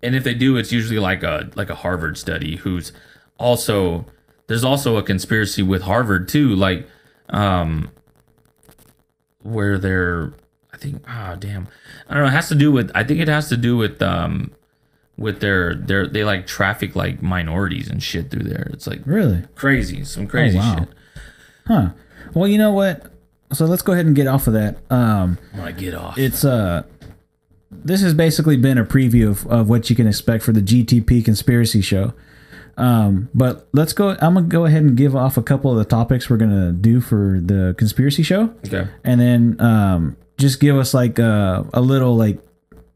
[0.02, 2.92] and if they do, it's usually like a like a Harvard study who's
[3.38, 4.04] also
[4.48, 6.86] there's also a conspiracy with Harvard too, like
[7.30, 7.90] um
[9.42, 10.32] where they're
[10.72, 11.68] I think ah damn.
[12.08, 14.00] I don't know, it has to do with I think it has to do with
[14.02, 14.50] um
[15.16, 18.68] with their their they like traffic like minorities and shit through there.
[18.72, 19.44] It's like Really?
[19.54, 20.78] crazy, some crazy Oh, wow.
[20.78, 20.88] shit.
[21.66, 21.88] Huh.
[22.34, 23.12] Well, you know what?
[23.52, 24.76] So let's go ahead and get off of that.
[24.90, 26.18] Um, I get off.
[26.18, 26.82] it's uh,
[27.70, 31.24] this has basically been a preview of, of what you can expect for the GTP
[31.24, 32.12] conspiracy show.
[32.78, 34.10] Um, but let's go.
[34.20, 37.00] I'm gonna go ahead and give off a couple of the topics we're gonna do
[37.00, 38.54] for the conspiracy show.
[38.66, 38.88] okay.
[39.04, 42.38] and then um, just give us like uh, a little like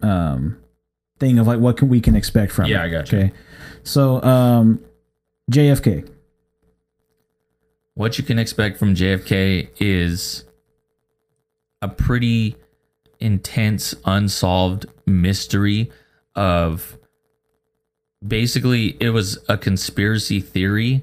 [0.01, 0.57] um,
[1.18, 2.87] thing of like what can we can expect from Yeah, it.
[2.87, 3.18] I got you.
[3.18, 3.33] Okay,
[3.83, 4.80] so um,
[5.51, 6.09] JFK.
[7.95, 10.45] what you can expect from JFK is
[11.80, 12.55] a pretty
[13.18, 15.91] intense unsolved mystery
[16.37, 16.97] of
[18.27, 21.03] basically it was a conspiracy theory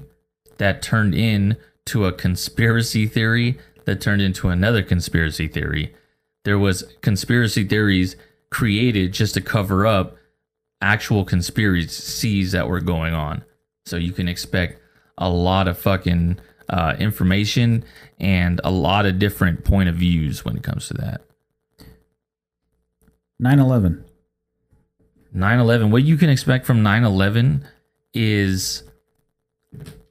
[0.58, 5.94] that turned into a conspiracy theory that turned into another conspiracy theory.
[6.44, 8.16] There was conspiracy theories
[8.50, 10.16] created just to cover up
[10.80, 13.44] actual conspiracies that were going on.
[13.86, 14.80] So you can expect
[15.18, 17.84] a lot of fucking uh, information
[18.18, 21.22] and a lot of different point of views when it comes to that.
[23.42, 24.04] 9/11.
[25.34, 27.62] 9-11 what you can expect from 9-11
[28.14, 28.82] is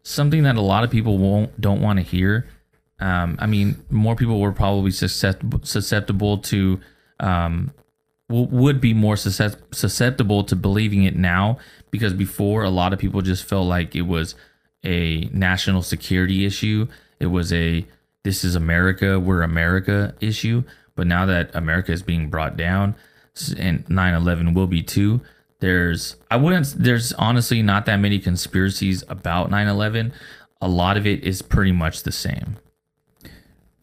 [0.03, 2.47] something that a lot of people won't don't want to hear.
[3.01, 6.81] Um, i mean more people were probably susceptible, susceptible to
[7.19, 7.71] um,
[8.29, 11.57] would be more susceptible to believing it now
[11.89, 14.35] because before a lot of people just felt like it was
[14.83, 16.87] a national security issue.
[17.19, 17.85] It was a
[18.23, 20.63] this is america we're america issue.
[20.95, 22.95] But now that america is being brought down
[23.47, 25.21] and 9-11 will be too.
[25.59, 30.13] There's i wouldn't there's honestly not that many conspiracies about 9-11
[30.61, 32.57] a lot of it is pretty much the same.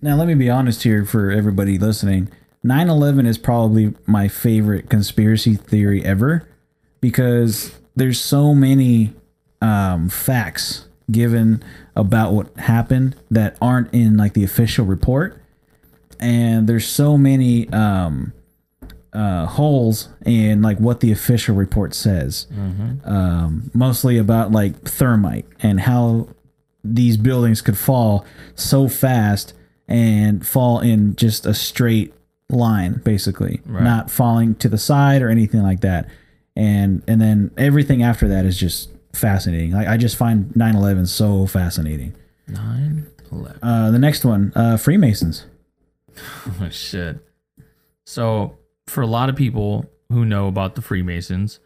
[0.02, 2.28] Now let me be honest here for everybody listening.
[2.64, 6.48] 9/11 is probably my favorite conspiracy theory ever
[7.00, 9.14] because there's so many
[9.62, 11.62] um, facts given
[11.94, 15.40] about what happened that aren't in like the official report,
[16.20, 18.32] and there's so many um,
[19.16, 22.46] uh, holes in like what the official report says.
[23.04, 26.28] Um, mostly about like thermite and how
[26.84, 29.54] these buildings could fall so fast
[29.88, 32.12] and fall in just a straight
[32.50, 33.62] line basically.
[33.84, 36.08] Not falling to the side or anything like that.
[36.54, 39.72] And and then everything after that is just fascinating.
[39.72, 42.14] Like i just find 9-11 so fascinating.
[42.50, 45.46] 9-11 uh the next one uh freemasons.
[46.60, 47.18] Oh shit.
[48.04, 48.56] So
[48.87, 51.61] for a lot of people who know about the Freemasons,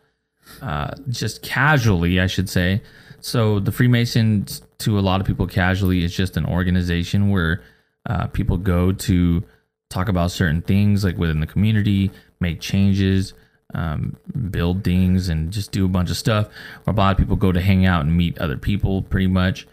[0.62, 2.83] uh, just casually, I should say.
[3.21, 7.62] So the Freemasons, to a lot of people, casually is just an organization where
[8.09, 9.45] uh, people go to
[9.91, 12.11] talk about certain things, like within the community,
[12.41, 13.35] make changes,
[13.75, 14.16] um,
[14.51, 16.49] build things, and just do a bunch of stuff.
[16.87, 19.68] Or a lot of people go to hang out and meet other people, pretty much.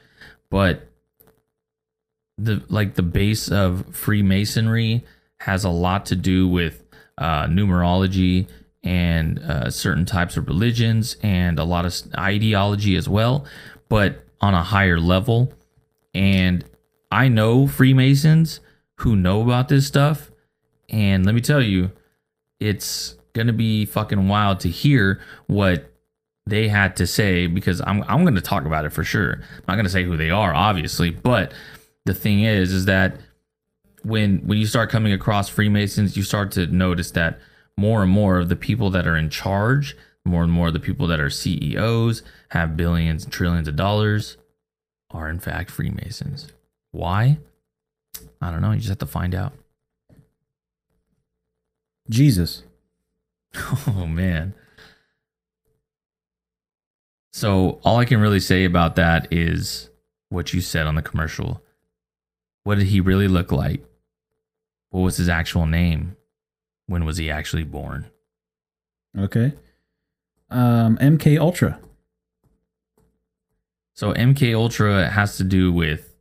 [0.50, 0.88] But
[2.38, 5.04] the like the base of Freemasonry
[5.40, 6.87] has a lot to do with
[7.18, 8.48] uh, numerology
[8.84, 13.46] and uh, certain types of religions and a lot of ideology as well,
[13.90, 15.52] but on a higher level.
[16.14, 16.64] And
[17.12, 18.60] I know Freemasons
[18.96, 20.32] who know about this stuff,
[20.90, 21.92] and let me tell you,
[22.60, 25.92] it's gonna be fucking wild to hear what
[26.48, 29.34] they had to say because I'm I'm going to talk about it for sure.
[29.34, 31.52] I'm not going to say who they are, obviously, but
[32.06, 33.18] the thing is, is that
[34.08, 37.40] when when you start coming across Freemasons, you start to notice that
[37.78, 39.96] more and more of the people that are in charge,
[40.26, 44.38] more and more of the people that are CEOs, have billions and trillions of dollars,
[45.12, 46.48] are in fact Freemasons.
[46.92, 47.38] Why?
[48.42, 48.72] I don't know.
[48.72, 49.54] You just have to find out.
[52.10, 52.64] Jesus.
[53.88, 54.54] Oh man.
[57.34, 59.90] So all I can really say about that is
[60.30, 61.64] what you said on the commercial.
[62.64, 63.87] What did he really look like?
[64.90, 66.16] What was his actual name?
[66.88, 68.10] When was he actually born?
[69.18, 69.54] Okay.
[70.50, 71.80] Um, MK Ultra.
[73.94, 76.16] So MK Ultra has to do with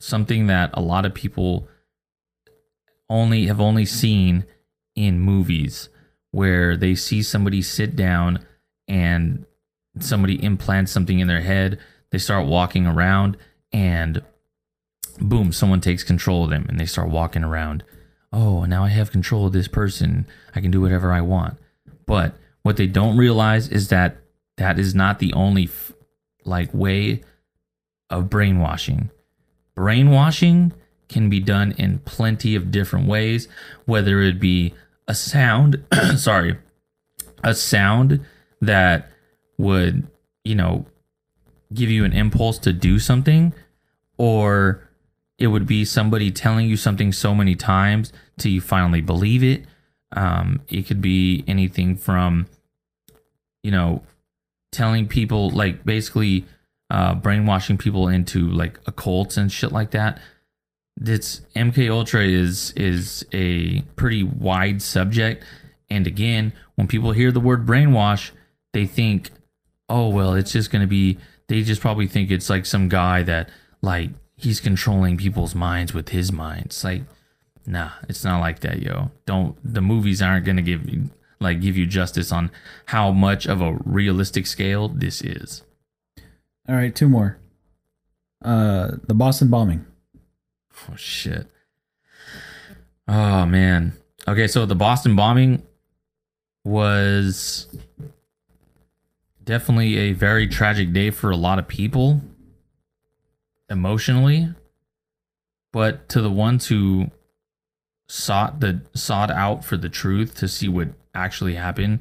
[0.00, 1.68] something that a lot of people
[3.08, 4.44] only have only seen
[4.96, 5.88] in movies
[6.32, 8.44] where they see somebody sit down
[8.88, 9.44] and
[10.00, 11.78] somebody implants something in their head,
[12.10, 13.36] they start walking around
[13.70, 14.22] and
[15.20, 17.84] boom, someone takes control of them and they start walking around.
[18.32, 20.26] Oh, now I have control of this person.
[20.54, 21.58] I can do whatever I want.
[22.06, 24.16] But what they don't realize is that
[24.56, 25.92] that is not the only f-
[26.44, 27.22] like way
[28.10, 29.10] of brainwashing.
[29.74, 30.72] Brainwashing
[31.08, 33.48] can be done in plenty of different ways,
[33.84, 34.74] whether it be
[35.08, 35.84] a sound,
[36.16, 36.58] sorry,
[37.44, 38.24] a sound
[38.60, 39.10] that
[39.58, 40.06] would,
[40.44, 40.86] you know,
[41.72, 43.52] give you an impulse to do something,
[44.18, 44.88] or
[45.42, 49.64] it would be somebody telling you something so many times till you finally believe it.
[50.12, 52.46] Um, it could be anything from,
[53.64, 54.04] you know,
[54.70, 56.44] telling people like basically
[56.90, 60.20] uh, brainwashing people into like occults and shit like that.
[60.96, 65.42] This MK Ultra is is a pretty wide subject,
[65.90, 68.30] and again, when people hear the word brainwash,
[68.72, 69.30] they think,
[69.88, 71.18] oh well, it's just gonna be.
[71.48, 74.10] They just probably think it's like some guy that like
[74.42, 76.66] he's controlling people's minds with his mind.
[76.66, 77.02] It's like,
[77.66, 79.10] nah, it's not like that, yo.
[79.24, 82.50] Don't the movies aren't gonna give you like give you justice on
[82.86, 85.62] how much of a realistic scale this is.
[86.68, 87.38] All right, two more.
[88.44, 89.86] Uh, the Boston bombing.
[90.90, 91.46] Oh shit.
[93.06, 93.92] Oh man.
[94.26, 95.62] Okay, so the Boston bombing
[96.64, 97.68] was
[99.44, 102.20] definitely a very tragic day for a lot of people
[103.68, 104.48] emotionally.
[105.72, 107.10] But to the ones who
[108.08, 112.00] sought the sought out for the truth to see what actually happened,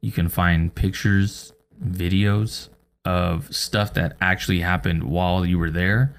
[0.00, 2.68] you can find pictures, videos
[3.04, 6.14] of stuff that actually happened while you were there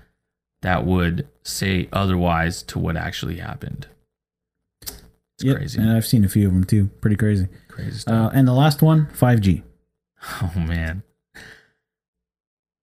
[0.62, 3.88] that would say otherwise to what actually happened.
[4.82, 5.80] It's Yep, crazy.
[5.80, 6.88] And I've seen a few of them too.
[7.02, 7.48] Pretty crazy.
[7.68, 8.34] Crazy stuff.
[8.34, 9.64] Uh, and the last one, 5G.
[10.42, 11.04] Oh man.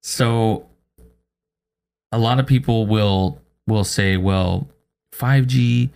[0.02, 0.68] So
[2.12, 4.68] a lot of people will will say, well,
[5.14, 5.90] 5G,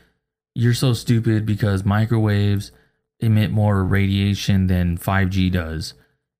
[0.55, 2.73] you're so stupid because microwaves
[3.21, 5.95] emit more radiation than 5G does.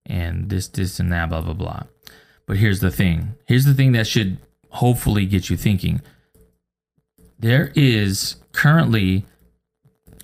[0.05, 1.83] And this, this, and that, blah, blah, blah.
[2.47, 3.35] But here's the thing.
[3.47, 4.39] Here's the thing that should
[4.71, 6.01] hopefully get you thinking.
[7.39, 9.27] There is currently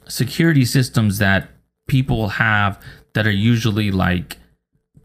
[0.06, 1.48] security systems that
[1.88, 2.80] people have
[3.14, 4.36] that are usually like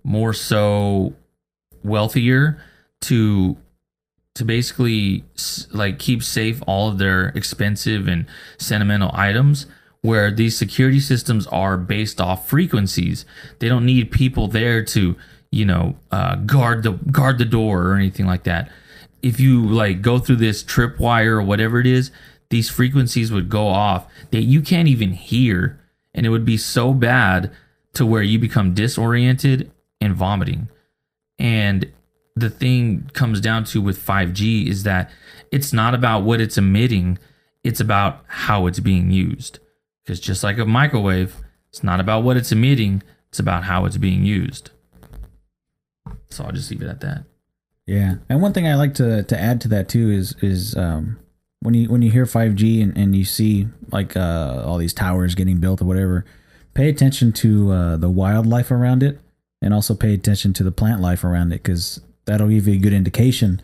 [0.03, 1.13] more so
[1.83, 2.61] wealthier
[3.01, 3.57] to
[4.37, 5.23] to basically
[5.71, 8.25] like keep safe all of their expensive and
[8.57, 9.65] sentimental items
[10.01, 13.25] where these security systems are based off frequencies.
[13.59, 15.15] They don't need people there to
[15.51, 18.71] you know uh, guard the guard the door or anything like that.
[19.21, 22.11] If you like go through this tripwire or whatever it is
[22.49, 25.79] these frequencies would go off that you can't even hear
[26.13, 27.51] and it would be so bad
[27.93, 30.69] to where you become disoriented and vomiting.
[31.37, 31.91] And
[32.39, 35.09] the thing comes down to with 5G is that
[35.51, 37.17] it's not about what it's emitting,
[37.63, 39.59] it's about how it's being used.
[40.03, 41.35] Because just like a microwave,
[41.69, 44.71] it's not about what it's emitting, it's about how it's being used.
[46.29, 47.23] So I'll just leave it at that.
[47.85, 51.19] Yeah, and one thing I like to to add to that too is is um,
[51.61, 54.93] when you when you hear five G and, and you see like uh, all these
[54.93, 56.25] towers getting built or whatever,
[56.73, 59.19] pay attention to uh, the wildlife around it,
[59.61, 62.77] and also pay attention to the plant life around it because that'll give you a
[62.77, 63.61] good indication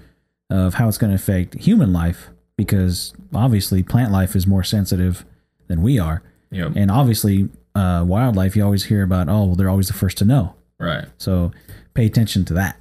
[0.49, 2.30] of how it's going to affect human life.
[2.57, 5.26] Because obviously, plant life is more sensitive
[5.68, 6.22] than we are,
[6.52, 6.73] Yep.
[6.76, 9.27] and obviously, uh, wildlife you always hear about.
[9.30, 10.53] Oh, well, they're always the first to know.
[10.80, 11.06] Right.
[11.18, 11.52] So
[11.95, 12.77] pay attention to that.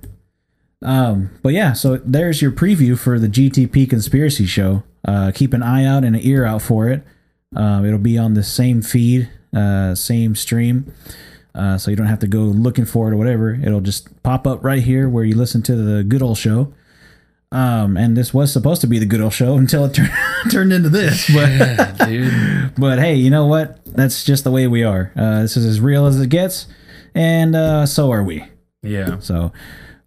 [0.83, 4.83] Um, but yeah, so there's your preview for the GTP conspiracy show.
[5.07, 7.03] Uh, keep an eye out and an ear out for it.
[7.55, 10.93] Uh, it'll be on the same feed, uh, same stream.
[11.55, 13.55] Uh, so you don't have to go looking for it or whatever.
[13.55, 16.73] It'll just pop up right here where you listen to the good old show.
[17.51, 20.11] Um, and this was supposed to be the good old show until it turned
[20.51, 21.29] turned into this.
[21.35, 22.75] But Yeah, dude.
[22.77, 23.85] but hey, you know what?
[23.85, 25.13] That's just the way we are.
[25.15, 26.67] Uh, this is as real as it gets,
[27.15, 28.45] and uh, so are we.
[28.83, 29.19] Yeah.
[29.21, 29.53] So,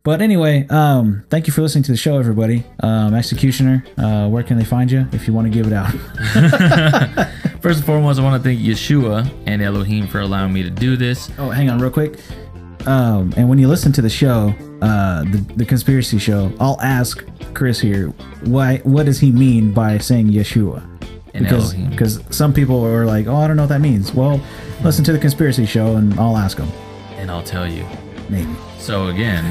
[0.02, 2.64] but anyway, um, thank you for listening to the show, everybody.
[2.80, 5.94] Um, Executioner, uh, where can they find you if you want to give it out?
[7.66, 10.96] First and foremost, I want to thank Yeshua and Elohim for allowing me to do
[10.96, 11.32] this.
[11.40, 12.20] oh, hang on, real quick.
[12.86, 17.26] Um, and when you listen to the show, uh, the the conspiracy show, I'll ask
[17.56, 18.10] Chris here,
[18.44, 18.78] why?
[18.84, 20.84] What does he mean by saying Yeshua?
[21.34, 21.90] And Because Elohim.
[21.90, 24.14] because some people are like, oh, I don't know what that means.
[24.14, 24.40] Well,
[24.84, 26.70] listen to the conspiracy show, and I'll ask him.
[27.18, 27.84] And I'll tell you.
[28.30, 28.54] Maybe.
[28.78, 29.44] So again,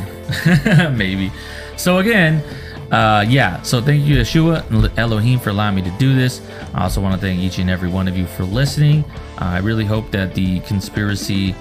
[0.97, 1.33] maybe.
[1.77, 2.45] So again,
[2.91, 3.63] uh, yeah.
[3.63, 6.41] So thank you, Yeshua and Elohim, for allowing me to do this.
[6.75, 9.05] I also want to thank each and every one of you for listening.
[9.41, 11.53] Uh, I really hope that the conspiracy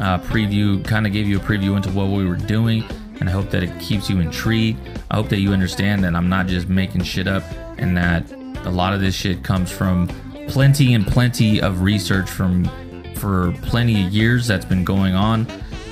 [0.00, 2.84] uh, preview kind of gave you a preview into what we were doing,
[3.20, 4.78] and I hope that it keeps you intrigued.
[5.10, 7.42] I hope that you understand that I'm not just making shit up,
[7.78, 8.30] and that
[8.66, 10.08] a lot of this shit comes from
[10.48, 12.68] plenty and plenty of research from
[13.16, 15.46] for plenty of years that's been going on.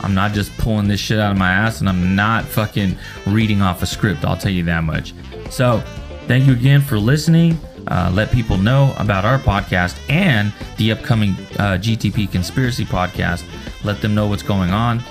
[0.04, 3.62] I'm not just pulling this shit out of my ass and I'm not fucking reading
[3.62, 4.24] off a script.
[4.24, 5.14] I'll tell you that much.
[5.50, 5.82] So,
[6.26, 7.58] thank you again for listening.
[7.86, 13.44] Uh, let people know about our podcast and the upcoming uh, GTP Conspiracy podcast.
[13.84, 15.02] Let them know what's going on.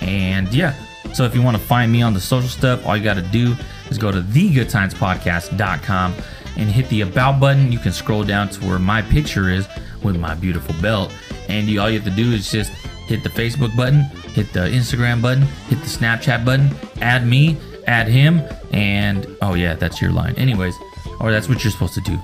[0.00, 0.74] And yeah,
[1.12, 3.22] so if you want to find me on the social stuff, all you got to
[3.22, 3.54] do
[3.90, 6.14] is go to thegoodtimespodcast.com
[6.56, 7.70] and hit the about button.
[7.70, 9.68] You can scroll down to where my picture is
[10.02, 11.12] with my beautiful belt.
[11.48, 12.72] And you, all you have to do is just
[13.06, 14.02] hit the Facebook button,
[14.34, 17.56] hit the Instagram button, hit the Snapchat button, add me,
[17.86, 18.42] add him,
[18.72, 20.34] and oh yeah, that's your line.
[20.36, 20.74] Anyways,
[21.20, 22.18] or that's what you're supposed to do.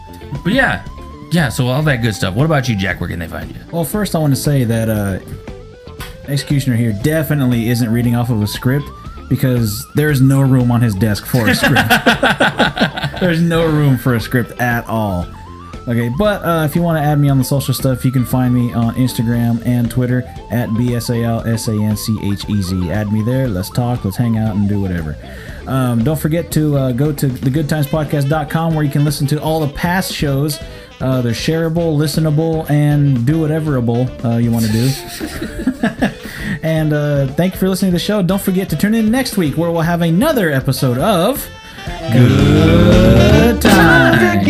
[0.45, 0.87] But yeah,
[1.31, 2.35] yeah, so all that good stuff.
[2.35, 3.01] What about you, Jack?
[3.01, 3.61] Where can they find you?
[3.73, 5.21] Well, first I want to say that uh,
[6.31, 8.87] Executioner here definitely isn't reading off of a script
[9.29, 11.89] because there's no room on his desk for a script.
[13.21, 15.27] there's no room for a script at all.
[15.89, 18.25] Okay, but uh, if you want to add me on the social stuff, you can
[18.25, 22.91] find me on Instagram and Twitter at BSALSANCHEZ.
[22.91, 23.49] Add me there.
[23.49, 25.17] Let's talk, let's hang out, and do whatever.
[25.67, 29.73] Um, don't forget to uh, go to thegoodtimespodcast.com where you can listen to all the
[29.75, 30.61] past shows.
[31.01, 34.89] Uh, they're shareable, listenable, and do whateverable uh, you want to do.
[36.63, 38.23] and uh, thank you for listening to the show.
[38.23, 41.45] Don't forget to tune in next week where we'll have another episode of
[42.13, 44.47] Good Times.